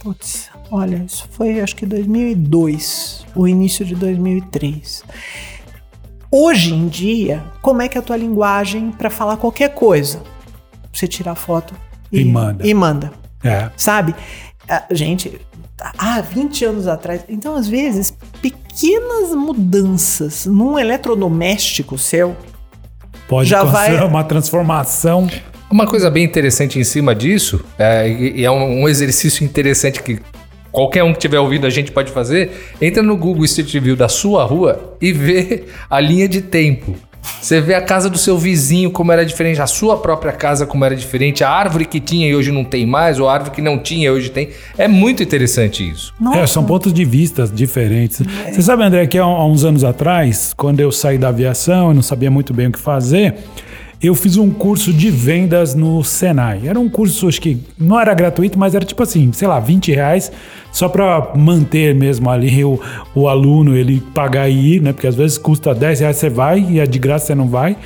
[0.00, 5.02] putz, olha, isso foi acho que 2002, o início de 2003.
[6.36, 10.20] Hoje em dia, como é que é a tua linguagem para falar qualquer coisa?
[10.92, 11.72] Você tira a foto
[12.10, 12.66] E manda.
[12.66, 13.12] E manda
[13.44, 13.70] É.
[13.76, 14.16] sabe?
[14.68, 15.40] Ah, Gente,
[15.96, 17.20] há 20 anos atrás.
[17.28, 18.12] Então, às vezes,
[18.42, 22.36] pequenas mudanças num eletrodoméstico seu.
[23.28, 25.28] Pode Já vai- uma transformação.
[25.70, 30.02] Uma coisa bem interessante em cima disso, é, e e é um, um exercício interessante
[30.02, 30.20] que
[30.74, 32.50] qualquer um que estiver ouvindo a gente pode fazer,
[32.82, 36.96] entra no Google Street View da sua rua e vê a linha de tempo.
[37.40, 40.84] Você vê a casa do seu vizinho como era diferente, a sua própria casa como
[40.84, 43.62] era diferente, a árvore que tinha e hoje não tem mais, ou a árvore que
[43.62, 44.48] não tinha e hoje tem.
[44.76, 46.12] É muito interessante isso.
[46.34, 48.20] É, são pontos de vista diferentes.
[48.52, 51.94] Você sabe, André, que há, há uns anos atrás, quando eu saí da aviação e
[51.94, 53.34] não sabia muito bem o que fazer,
[54.06, 56.62] eu fiz um curso de vendas no Senai.
[56.66, 59.92] Era um curso, acho que não era gratuito, mas era tipo assim, sei lá, 20
[59.92, 60.30] reais,
[60.70, 62.78] só para manter mesmo ali o,
[63.14, 64.92] o aluno, ele pagar e ir, né?
[64.92, 67.76] Porque às vezes custa 10 reais você vai e é de graça você não vai.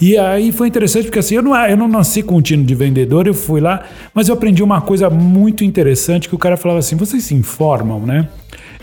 [0.00, 2.74] E aí foi interessante porque assim, eu não, eu não nasci com um tino de
[2.74, 6.78] vendedor, eu fui lá, mas eu aprendi uma coisa muito interessante que o cara falava
[6.78, 8.26] assim, vocês se informam, né?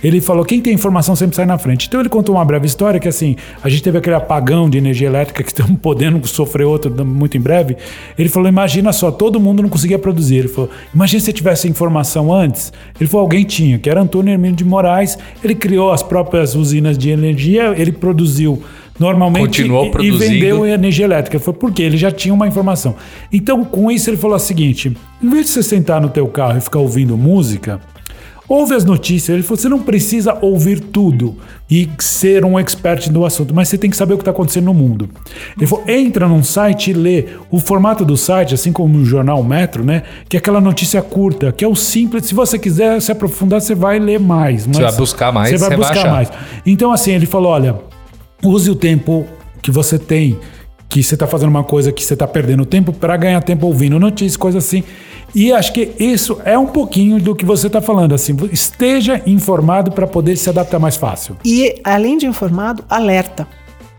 [0.03, 1.87] Ele falou, quem tem informação sempre sai na frente.
[1.87, 5.07] Então ele contou uma breve história que assim, a gente teve aquele apagão de energia
[5.07, 7.75] elétrica que estamos podendo sofrer outro muito em breve.
[8.17, 10.35] Ele falou, imagina só, todo mundo não conseguia produzir.
[10.37, 12.71] Ele falou, imagina se tivesse informação antes.
[12.99, 15.17] Ele falou, alguém tinha, que era Antônio Hermínio de Moraes.
[15.43, 18.61] Ele criou as próprias usinas de energia, ele produziu
[18.99, 21.39] normalmente e- e vendeu energia elétrica.
[21.39, 22.95] Foi porque ele já tinha uma informação.
[23.31, 26.57] Então, com isso, ele falou o seguinte: em vez de você sentar no teu carro
[26.57, 27.79] e ficar ouvindo música,
[28.47, 29.33] ouve as notícias.
[29.33, 31.35] Ele falou: você não precisa ouvir tudo
[31.69, 34.65] e ser um expert do assunto, mas você tem que saber o que está acontecendo
[34.65, 35.09] no mundo.
[35.57, 37.25] Ele falou: entra num site e lê.
[37.51, 40.03] O formato do site, assim como no jornal Metro, né?
[40.29, 42.25] Que é aquela notícia curta, que é o simples.
[42.25, 44.65] Se você quiser se aprofundar, você vai ler mais.
[44.65, 46.11] Você vai buscar mais, Você vai você vai buscar achar.
[46.11, 46.29] mais.
[46.65, 47.75] Então, assim, ele falou: olha,
[48.43, 49.25] use o tempo
[49.61, 50.37] que você tem,
[50.87, 53.99] que você está fazendo uma coisa que você está perdendo tempo, para ganhar tempo ouvindo
[53.99, 54.83] notícias, coisas assim.
[55.35, 59.91] E acho que isso é um pouquinho do que você está falando, assim, esteja informado
[59.91, 61.37] para poder se adaptar mais fácil.
[61.43, 63.47] E, além de informado, alerta.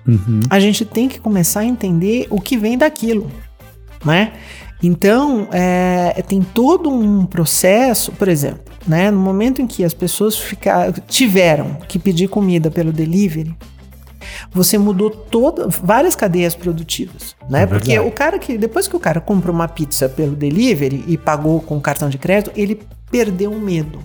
[0.07, 0.41] Uhum.
[0.49, 3.31] A gente tem que começar a entender o que vem daquilo,
[4.05, 4.33] né?
[4.83, 9.11] Então, é, tem todo um processo, por exemplo, né?
[9.11, 13.55] No momento em que as pessoas ficaram, tiveram que pedir comida pelo delivery,
[14.51, 17.63] você mudou toda, várias cadeias produtivas, né?
[17.63, 21.17] É Porque o cara que depois que o cara comprou uma pizza pelo delivery e
[21.17, 22.81] pagou com cartão de crédito, ele
[23.11, 24.01] perdeu o medo.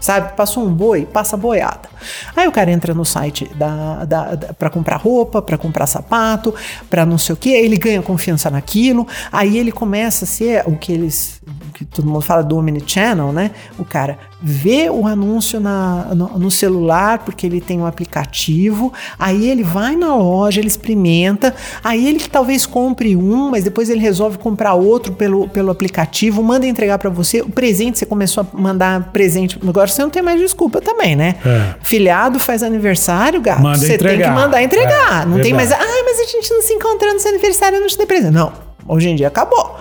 [0.00, 1.88] Sabe, passou um boi, passa boiada.
[2.36, 6.54] Aí o cara entra no site da, da, da, para comprar roupa, para comprar sapato,
[6.88, 10.76] para não sei o que, ele ganha confiança naquilo, aí ele começa a ser o
[10.76, 11.40] que eles
[11.78, 13.52] que todo mundo fala do Omnichannel, né?
[13.78, 19.48] O cara vê o anúncio na, no, no celular porque ele tem um aplicativo, aí
[19.48, 24.38] ele vai na loja, ele experimenta, aí ele talvez compre um, mas depois ele resolve
[24.38, 27.42] comprar outro pelo, pelo aplicativo, manda entregar para você.
[27.42, 31.36] O presente, você começou a mandar presente, agora você não tem mais desculpa também, né?
[31.46, 31.74] É.
[31.82, 33.62] Filhado faz aniversário, gato.
[33.62, 34.34] Manda Você tem que entregar.
[34.34, 35.22] mandar entregar.
[35.22, 35.68] É, não tem mais.
[35.68, 35.90] verdade.
[35.92, 38.32] Ai, mas a gente não se encontrou no seu aniversário, eu não te dei presente.
[38.32, 38.52] Não,
[38.88, 39.76] hoje em dia acabou.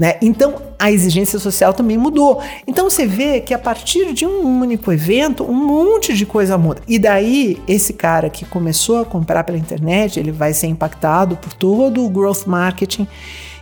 [0.00, 0.14] Né?
[0.22, 2.42] Então a exigência social também mudou.
[2.66, 6.80] Então você vê que a partir de um único evento, um monte de coisa muda.
[6.88, 11.52] E daí, esse cara que começou a comprar pela internet, ele vai ser impactado por
[11.52, 13.06] todo o growth marketing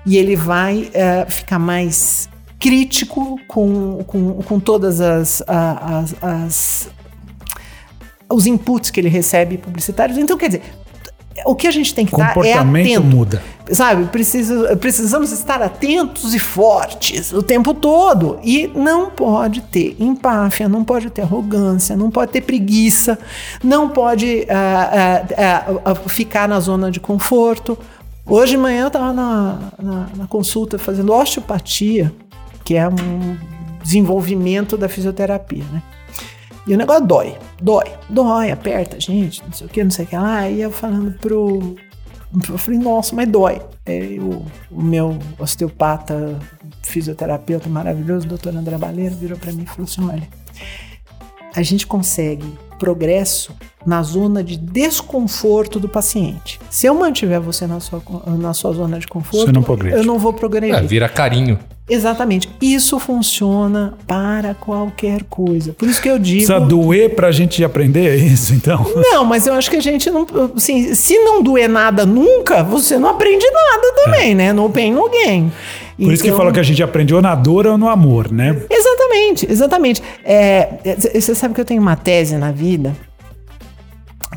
[0.07, 6.91] e ele vai eh, ficar mais crítico com, com, com todas as, as, as
[8.30, 10.16] os inputs que ele recebe publicitários.
[10.16, 10.62] Então, quer dizer,
[11.45, 13.05] o que a gente tem que estar é atento.
[13.05, 13.43] muda.
[13.70, 18.39] Sabe, precisa, precisamos estar atentos e fortes o tempo todo.
[18.43, 23.18] E não pode ter empáfia, não pode ter arrogância, não pode ter preguiça,
[23.62, 27.78] não pode ah, ah, ah, ficar na zona de conforto.
[28.24, 32.12] Hoje de manhã eu estava na, na, na consulta fazendo osteopatia,
[32.64, 33.36] que é um
[33.82, 35.82] desenvolvimento da fisioterapia, né?
[36.68, 40.08] E o negócio dói, dói, dói, aperta, gente, não sei o que, não sei o
[40.08, 40.50] que lá.
[40.50, 41.76] E eu falando pro.
[42.46, 43.62] Eu falei, nossa, mas dói.
[43.86, 46.38] Aí o, o meu osteopata,
[46.82, 50.28] fisioterapeuta maravilhoso, doutor André Baleiro, virou pra mim e falou assim: olha,
[51.55, 52.44] a gente consegue
[52.78, 53.53] progresso
[53.84, 56.61] na zona de desconforto do paciente.
[56.70, 58.03] Se eu mantiver você na sua,
[58.38, 60.76] na sua zona de conforto, não eu não vou progredir.
[60.76, 61.59] É, vira carinho.
[61.88, 62.49] Exatamente.
[62.61, 65.72] Isso funciona para qualquer coisa.
[65.72, 66.44] Por isso que eu digo.
[66.46, 68.84] Precisa doer pra gente aprender é isso, então.
[68.94, 70.26] Não, mas eu acho que a gente não.
[70.55, 74.53] Assim, se não doer nada nunca, você não aprende nada também, né?
[74.53, 75.51] No pain, no gain.
[75.99, 76.05] É.
[76.05, 78.30] Por isso que Então- fala que a gente aprende ou na dor ou no amor,
[78.30, 78.51] né?
[78.70, 78.97] Exatamente,
[79.48, 80.02] exatamente.
[80.24, 82.94] É, é, você sabe que eu tenho uma tese na vida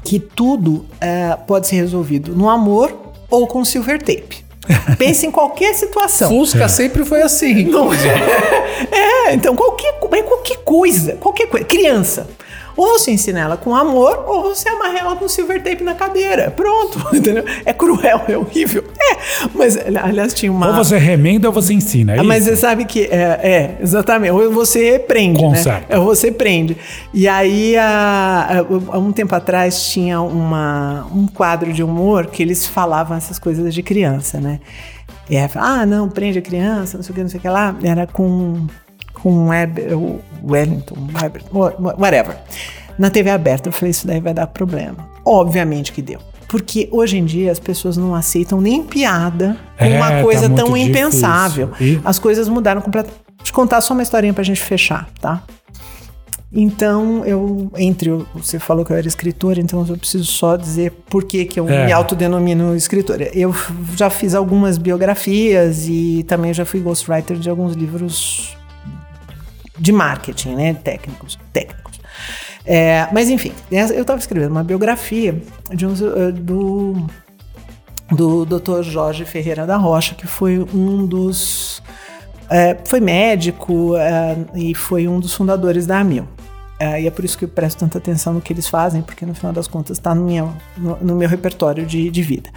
[0.04, 2.94] que tudo é, pode ser resolvido no amor
[3.30, 4.44] ou com silver tape.
[4.98, 6.30] Pense em qualquer situação.
[6.30, 7.70] Fusca sempre foi assim.
[8.92, 11.66] É, então qualquer, qualquer coisa, qualquer coisa.
[11.66, 12.28] Criança.
[12.76, 16.52] Ou você ensina ela com amor, ou você amarra ela com silver tape na cadeira.
[16.52, 17.44] Pronto, entendeu?
[17.66, 18.84] É cruel, é horrível.
[19.00, 19.18] É,
[19.54, 20.68] mas aliás tinha uma...
[20.70, 22.16] Ou você remenda ou você ensina.
[22.16, 22.56] É Ah, Mas isso?
[22.56, 24.32] você sabe que é, é, exatamente.
[24.32, 25.80] Ou você prende, Conserta.
[25.80, 25.86] né?
[25.90, 26.78] É, você prende.
[27.14, 32.66] E aí, há, há um tempo atrás, tinha uma, um quadro de humor que eles
[32.66, 34.60] falavam essas coisas de criança, né?
[35.30, 37.48] E aí, ah, não, prende a criança, não sei o que, não sei o que
[37.50, 37.76] lá.
[37.84, 38.66] Era com,
[39.22, 40.96] com o Wellington,
[41.98, 42.38] whatever.
[42.98, 45.10] Na TV aberta, eu falei, isso daí vai dar problema.
[45.26, 46.20] Obviamente que deu.
[46.48, 50.50] Porque hoje em dia as pessoas não aceitam nem piada com É, uma tá coisa
[50.50, 51.72] tão muito impensável.
[51.80, 53.22] E- As coisas mudaram completamente.
[53.38, 55.42] Vou te contar só uma historinha pra gente fechar, tá?
[56.54, 58.10] Então, eu, entre.
[58.36, 61.68] Você falou que eu era escritora, então eu preciso só dizer por que, que eu
[61.70, 61.86] É.
[61.86, 63.30] me autodenomino escritora.
[63.34, 63.56] Eu
[63.96, 68.58] já fiz algumas biografias e também já fui ghostwriter de alguns livros
[69.82, 70.74] de marketing, né?
[70.76, 71.40] Técnicos.
[71.52, 72.00] técnicos.
[72.64, 75.42] É, mas enfim, eu estava escrevendo uma biografia
[75.74, 77.08] de um, eh, do
[78.12, 78.84] do Dr.
[78.84, 81.82] Jorge Ferreira da Rocha, que foi um dos.
[82.50, 86.28] é, foi médico é, e foi um dos fundadores da Amil.
[86.78, 89.26] É, e é por isso que eu presto tanta atenção no que eles fazem, porque
[89.26, 92.50] no final das contas está no meu, no, no meu repertório de, de vida.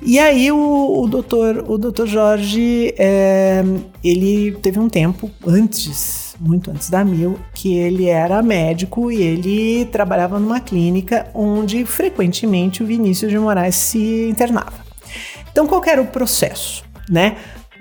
[0.00, 3.62] E aí o, o, doutor, o doutor Jorge, é,
[4.02, 9.84] ele teve um tempo antes, muito antes da Mil, que ele era médico e ele
[9.86, 14.86] trabalhava numa clínica onde frequentemente o Vinícius de Moraes se internava.
[15.50, 17.36] Então, qual era o processo, né?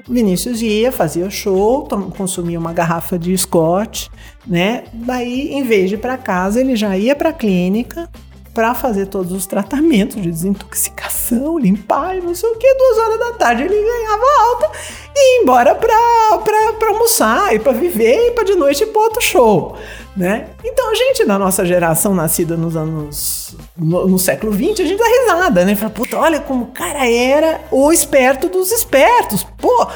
[0.09, 1.85] Vinícius ia, fazia show,
[2.15, 4.09] consumia uma garrafa de Scott,
[4.45, 4.85] né?
[4.93, 8.09] Daí, em vez de ir para casa, ele já ia para a clínica
[8.57, 12.73] para fazer todos os tratamentos de desintoxicação, limpar e não sei o que.
[12.73, 14.71] Duas horas da tarde ele ganhava alta
[15.15, 19.21] e ia embora para almoçar e para viver e para de noite ir para outro
[19.21, 19.75] show,
[20.15, 20.47] né?
[20.63, 24.97] Então a gente da nossa geração nascida nos anos no, no século XX, a gente
[24.97, 25.75] dá risada, né?
[25.75, 29.45] Fala, puta, olha como o cara era o esperto dos espertos.
[29.55, 29.87] Pô,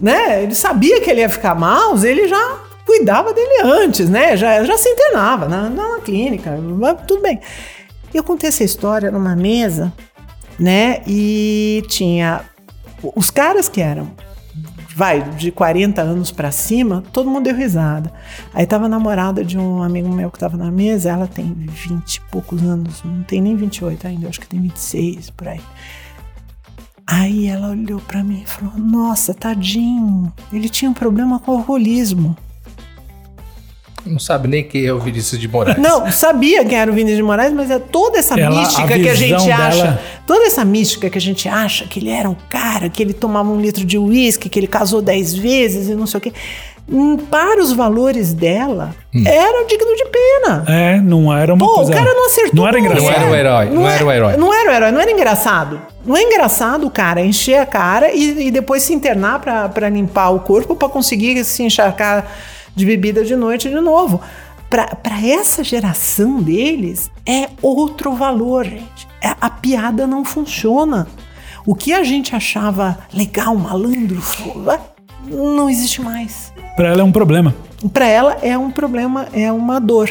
[0.00, 0.42] né?
[0.42, 4.38] Ele sabia que ele ia ficar mal, ele já cuidava dele antes, né?
[4.38, 6.58] Já, já se internava na, na clínica,
[7.06, 7.38] tudo bem.
[8.12, 9.92] E eu contei essa história numa mesa,
[10.58, 11.02] né?
[11.06, 12.42] E tinha
[13.14, 14.10] os caras que eram,
[14.94, 18.12] vai, de 40 anos pra cima, todo mundo deu risada.
[18.54, 22.14] Aí tava a namorada de um amigo meu que tava na mesa, ela tem 20
[22.14, 25.60] e poucos anos, não tem nem 28 ainda, acho que tem 26 por aí.
[27.06, 31.58] Aí ela olhou pra mim e falou: Nossa, tadinho, ele tinha um problema com o
[31.58, 32.36] alcoolismo.
[34.06, 35.76] Não sabe nem quem é o Vinícius de Moraes.
[35.78, 38.98] Não, sabia quem era o Vinícius de Moraes, mas é toda essa Ela- a mística
[38.98, 40.00] que a gente dela- acha.
[40.26, 43.48] Toda essa mística que a gente acha que ele era um cara, que ele tomava
[43.50, 46.32] um litro de uísque, que ele casou dez vezes e não sei o quê.
[46.88, 50.64] Hum, Para os valores dela, era digno de pena.
[50.68, 51.90] É, não era uma Pô, coisa.
[51.90, 52.54] o cara não acertou.
[52.54, 53.02] Não era engraçado.
[53.10, 54.36] Não era o herói, não era o herói.
[54.36, 55.80] Não era o herói, não era engraçado.
[56.04, 60.30] Não é engraçado o cara encher a cara e, e depois se internar pra limpar
[60.30, 62.24] o corpo pra conseguir se encharcar
[62.76, 64.20] de bebida de noite de novo.
[64.68, 64.88] Pra
[65.24, 69.08] essa geração deles, é outro valor, gente.
[69.22, 71.06] É- a piada não funciona.
[71.64, 74.20] O que a gente achava legal, malandro,
[75.28, 77.54] não existe mais Pra ela é um problema.
[77.92, 80.08] para ela é um problema, é uma dor.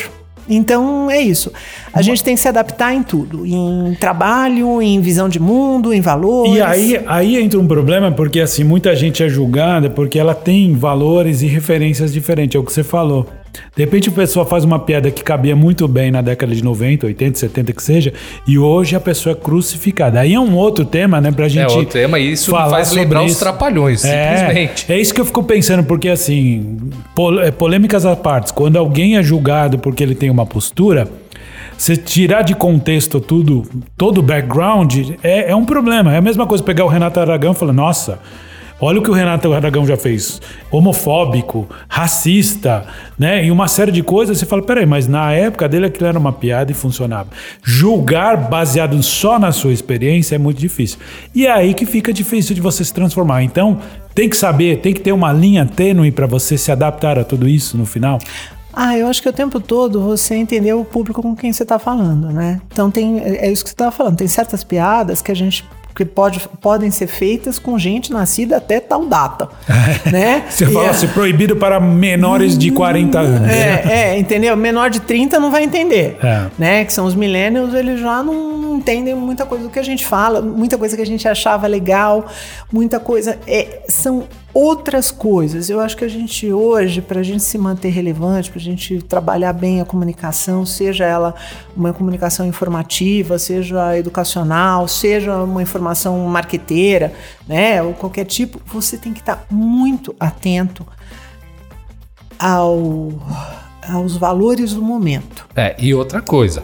[0.49, 1.51] Então é isso.
[1.93, 6.01] A gente tem que se adaptar em tudo, em trabalho, em visão de mundo, em
[6.01, 6.55] valores.
[6.55, 10.73] E aí, aí entra um problema, porque assim, muita gente é julgada porque ela tem
[10.73, 13.27] valores e referências diferentes, é o que você falou.
[13.75, 17.05] De repente a pessoa faz uma piada que cabia muito bem na década de 90,
[17.07, 18.13] 80, 70 que seja,
[18.47, 20.19] e hoje a pessoa é crucificada.
[20.19, 22.91] Aí é um outro tema, né, pra É gente outro tema e isso falar faz
[22.91, 23.39] lembrar os isso.
[23.39, 24.91] trapalhões, É, simplesmente.
[24.91, 26.77] É isso que eu fico pensando, porque assim,
[27.43, 31.07] é, polêmicas à parte, quando alguém é julgado porque ele tem uma postura,
[31.77, 33.63] você tirar de contexto tudo,
[33.97, 36.13] todo o background, é, é um problema.
[36.13, 38.19] É a mesma coisa pegar o Renato Aragão e falar, nossa,
[38.79, 40.41] olha o que o Renato Aragão já fez.
[40.71, 42.85] Homofóbico, racista,
[43.17, 43.45] né?
[43.45, 46.31] E uma série de coisas, você fala, peraí, mas na época dele aquilo era uma
[46.31, 47.29] piada e funcionava.
[47.63, 50.99] Julgar baseado só na sua experiência é muito difícil.
[51.33, 53.43] E é aí que fica difícil de você se transformar.
[53.43, 53.79] Então,
[54.13, 57.47] tem que saber, tem que ter uma linha tênue para você se adaptar a tudo
[57.47, 58.19] isso no final.
[58.77, 61.79] Ah, eu acho que o tempo todo você entendeu o público com quem você está
[61.79, 62.59] falando, né?
[62.69, 64.17] Então tem, é isso que você estava falando.
[64.17, 65.63] Tem certas piadas que a gente
[65.95, 69.47] que pode, podem ser feitas com gente nascida até tal data,
[70.11, 70.43] né?
[70.49, 73.41] Você E fala é- assim, proibido para menores de 40 anos.
[73.41, 73.81] né?
[73.85, 74.55] É, é, entendeu?
[74.57, 76.17] Menor de 30 não vai entender.
[76.21, 76.47] É.
[76.57, 76.85] Né?
[76.85, 80.41] Que são os millennials, eles já não entendem muita coisa do que a gente fala,
[80.41, 82.25] muita coisa que a gente achava legal,
[82.71, 83.39] muita coisa.
[83.47, 84.23] É, são
[84.55, 85.69] outras coisas.
[85.69, 89.01] Eu acho que a gente hoje, para a gente se manter relevante, para a gente
[89.01, 91.35] trabalhar bem a comunicação, seja ela
[91.75, 97.13] uma comunicação informativa, seja educacional, seja uma informação marqueteira,
[97.45, 97.83] né?
[97.83, 100.87] Ou qualquer tipo, você tem que estar muito atento
[102.39, 103.11] ao,
[103.89, 105.45] aos valores do momento.
[105.53, 106.63] É, e outra coisa.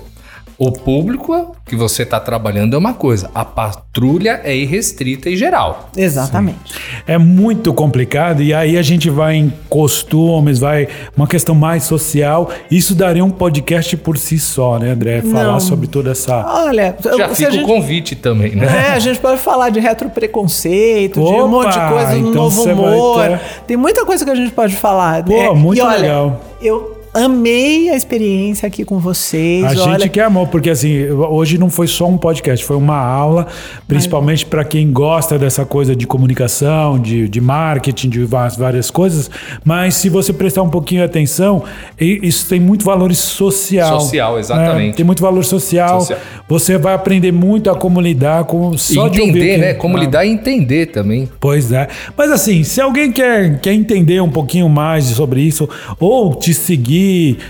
[0.63, 5.89] O público que você está trabalhando é uma coisa, a patrulha é irrestrita e geral.
[5.97, 6.75] Exatamente.
[7.07, 10.87] É muito complicado e aí a gente vai em costumes, vai
[11.17, 12.51] uma questão mais social.
[12.69, 15.23] Isso daria um podcast por si só, né, André?
[15.23, 15.59] Falar Não.
[15.59, 16.45] sobre toda essa.
[16.47, 18.67] Olha, Já se fica gente, o convite também, né?
[18.89, 22.63] É, a gente pode falar de retropreconceito, de um monte de coisa, do então novo
[22.71, 23.19] humor.
[23.27, 25.23] ter- Tem muita coisa que a gente pode falar.
[25.23, 25.49] Pô, né?
[25.53, 26.41] muito e olha, legal.
[26.61, 29.63] Eu amei a experiência aqui com vocês.
[29.65, 32.97] A olha, gente que amou, porque assim, hoje não foi só um podcast, foi uma
[32.97, 33.47] aula,
[33.87, 39.29] principalmente para quem gosta dessa coisa de comunicação, de, de marketing, de várias coisas.
[39.65, 41.63] Mas se você prestar um pouquinho de atenção,
[41.99, 43.99] i- isso tem muito valor social.
[43.99, 44.87] Social, exatamente.
[44.89, 44.93] né?
[44.95, 45.99] Tem muito valor social.
[46.01, 46.19] Social.
[46.47, 49.73] Você vai aprender muito a como lidar com só de ouvir o entender, né?
[49.73, 51.27] Como Ah, lidar e entender também.
[51.41, 51.87] Pois é.
[52.17, 55.67] Mas assim, se alguém quer, quer entender um pouquinho mais sobre isso,
[55.99, 57.00] ou te seguir,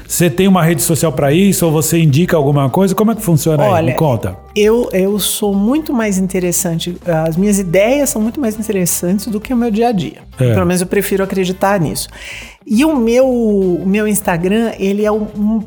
[0.07, 3.21] você tem uma rede social para isso, ou você indica alguma coisa, como é que
[3.21, 3.69] funciona aí?
[3.69, 4.37] Olha, Me conta.
[4.55, 6.97] Eu, eu sou muito mais interessante,
[7.27, 10.19] as minhas ideias são muito mais interessantes do que o meu dia a dia.
[10.39, 10.53] É.
[10.53, 12.09] Pelo menos eu prefiro acreditar nisso.
[12.65, 15.61] E o meu, o meu Instagram, ele é um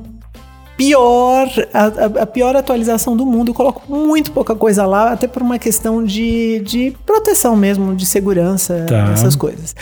[0.77, 3.51] pior, a, a- pior atualização do mundo.
[3.51, 8.05] Eu coloco muito pouca coisa lá, até por uma questão de, de proteção mesmo, de
[8.07, 9.11] segurança, Tá.
[9.13, 9.75] essas coisas.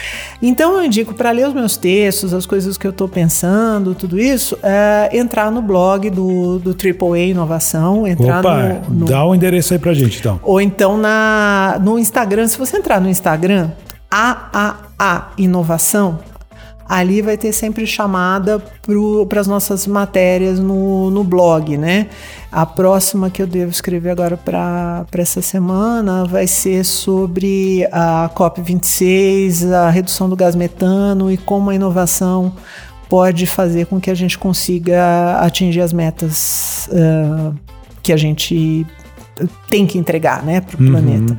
[0.43, 4.19] Então eu indico para ler os meus textos, as coisas que eu estou pensando, tudo
[4.19, 9.35] isso, é, entrar no blog do, do AAA Inovação, entrar Opa, no, no- dá o
[9.35, 10.39] endereço aí pra gente, então.
[10.43, 12.47] ou então na, no Instagram.
[12.47, 13.71] Se você entrar no Instagram,
[14.11, 16.19] AAA Inovação,
[16.89, 18.63] ali vai ter sempre chamada
[19.29, 22.09] para as nossas matérias no, no blog, né?
[22.51, 29.73] A próxima que eu devo escrever agora para essa semana vai ser sobre a COP26,
[29.73, 32.53] a redução do gás metano e como a inovação
[33.09, 37.53] pode fazer com que a gente consiga atingir as metas ah,
[38.03, 38.87] que a gente
[39.69, 41.37] tem que entregar, né, para o planeta.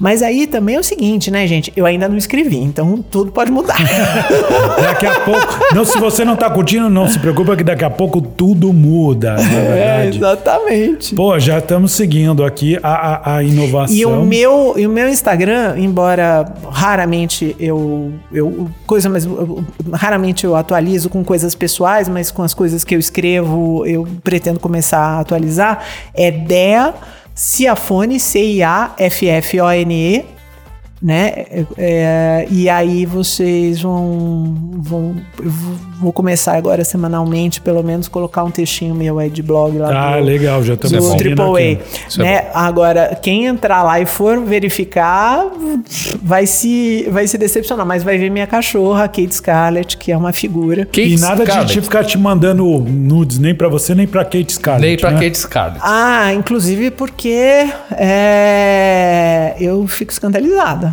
[0.00, 1.70] Mas aí também é o seguinte, né, gente?
[1.76, 3.76] Eu ainda não escrevi, então tudo pode mudar.
[4.80, 5.74] Daqui a pouco.
[5.74, 9.36] Não, se você não tá curtindo, não se preocupa que daqui a pouco tudo muda.
[9.38, 10.16] É, verdade.
[10.16, 11.14] exatamente.
[11.14, 12.88] Pô, já estamos seguindo aqui a,
[13.32, 13.94] a, a inovação.
[13.94, 20.44] E o meu, e o meu Instagram, embora raramente eu, eu coisa, mas eu- raramente
[20.44, 24.98] eu atualizo com coisas pessoais, mas com as coisas que eu escrevo, eu pretendo começar
[24.98, 25.84] a atualizar,
[26.14, 26.94] é Dea
[27.34, 28.18] Ciafone,
[29.96, 30.10] นี้
[31.02, 31.28] né?
[31.50, 35.50] É, é, e aí vocês vão, vão eu
[36.00, 40.18] vou- começar agora semanalmente, pelo menos colocar um textinho meu aí de blog lá Ah,
[40.18, 41.60] do- legal, já estamos do AAA.
[41.60, 41.78] é
[42.18, 42.46] Né?
[42.54, 45.46] Agora, quem entrar lá e for verificar,
[46.22, 50.32] vai se, vai se decepcionar, mas vai ver minha cachorra, Kate Scarlett, que é uma
[50.32, 50.84] figura.
[50.86, 51.72] Kate E nada de Scarlett.
[51.74, 54.86] te ficar te mandando nudes, nem pra você, nem pra Kate Scarlett.
[54.86, 55.20] Nem pra né?
[55.20, 55.80] Kate Scarlett.
[55.82, 60.89] Ah, inclusive porque é, eu fico escandalizada.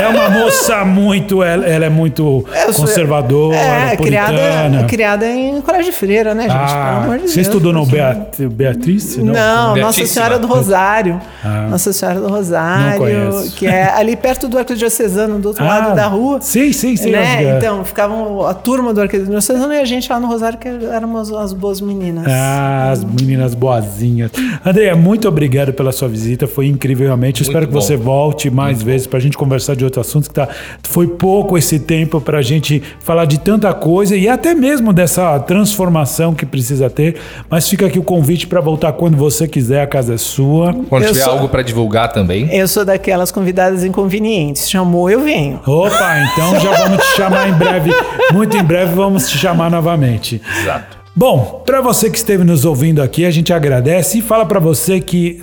[0.00, 1.42] É uma moça muito.
[1.42, 6.42] Ela, ela é muito Eu sou- conservadora, É, criada, criada em colégio de freira, né,
[6.42, 6.52] gente?
[6.52, 7.46] Pelo Ah, amor de você Deus.
[7.46, 9.16] estudou no Beat, Beatriz?
[9.16, 10.06] Não, Nossa Beatíssima.
[10.06, 11.20] Senhora do Rosário.
[11.44, 11.66] Ah.
[11.70, 15.96] Nossa Senhora do Não Rosário, que é ali perto do Arquidiocesano, do outro Ah, lado
[15.96, 16.38] da rua.
[16.40, 17.56] sim, sim, sim, Né?
[17.58, 21.52] Então, ficavam a turma do Arquidiocesano e a gente lá no Rosário, que éramos as
[21.52, 22.26] boas meninas.
[22.28, 24.30] Ah, as meninas boazinhas.
[24.64, 26.46] Andréia, muito obrigado pela sua visita.
[26.46, 27.42] Foi incrível, realmente.
[27.42, 27.80] Espero que bom.
[27.80, 30.28] você volte mais vezes para a gente conversar de outros assuntos.
[30.28, 30.48] Que tá,
[30.82, 35.38] foi pouco esse tempo para a gente falar de tanta coisa e até mesmo dessa
[35.40, 37.16] transformação que precisa ter.
[37.48, 39.82] Mas fica aqui o convite para voltar quando você quiser.
[39.82, 40.74] A casa é sua.
[40.88, 42.48] Quando Eu tiver sou- algo pra divulgar também.
[42.54, 44.68] Eu sou daquelas convidadas inconvenientes.
[44.68, 45.60] Chamou, eu venho.
[45.66, 47.90] Opa, então já vamos te chamar em breve.
[48.32, 50.40] Muito em breve vamos te chamar novamente.
[50.60, 50.99] Exato.
[51.14, 55.00] Bom, para você que esteve nos ouvindo aqui, a gente agradece e fala para você
[55.00, 55.40] que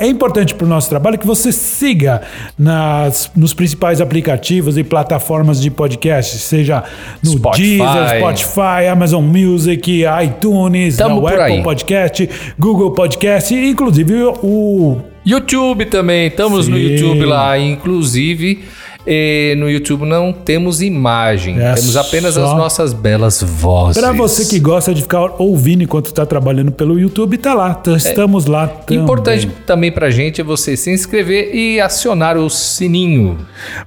[0.00, 2.22] é, é importante para o nosso trabalho que você siga
[2.58, 6.82] nas, nos principais aplicativos e plataformas de podcast, seja
[7.22, 7.78] no Spotify.
[7.78, 11.62] Deezer, Spotify, Amazon Music, iTunes, Tamo Apple aí.
[11.62, 12.28] Podcast,
[12.58, 16.76] Google Podcast, inclusive o YouTube também, estamos no.
[16.76, 18.64] YouTube lá, inclusive.
[19.06, 24.00] Eh, no YouTube não temos imagem, É temos apenas só- as nossas belas vozes.
[24.00, 27.96] Para você que gosta de ficar ouvindo enquanto está trabalhando pelo YouTube, tá lá, tá-
[27.96, 29.02] estamos lá também.
[29.02, 33.38] Importante também pra gente é você se inscrever e acionar o sininho.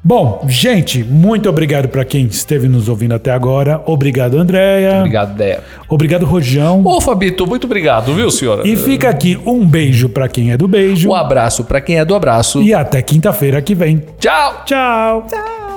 [0.03, 3.81] Bom, gente, muito obrigado para quem esteve nos ouvindo até agora.
[3.85, 4.99] Obrigado, Andréia.
[4.99, 5.59] Obrigado, Dé.
[5.87, 6.81] Obrigado, Rojão.
[6.85, 8.67] Ô, Fabito, muito obrigado, viu, senhora?
[8.67, 11.09] E fica aqui um beijo para quem é do beijo.
[11.09, 12.61] Um abraço pra quem é do abraço.
[12.61, 14.01] E até quinta-feira que vem.
[14.19, 14.63] Tchau!
[15.01, 15.23] Tchau.
[15.27, 15.70] Tchau.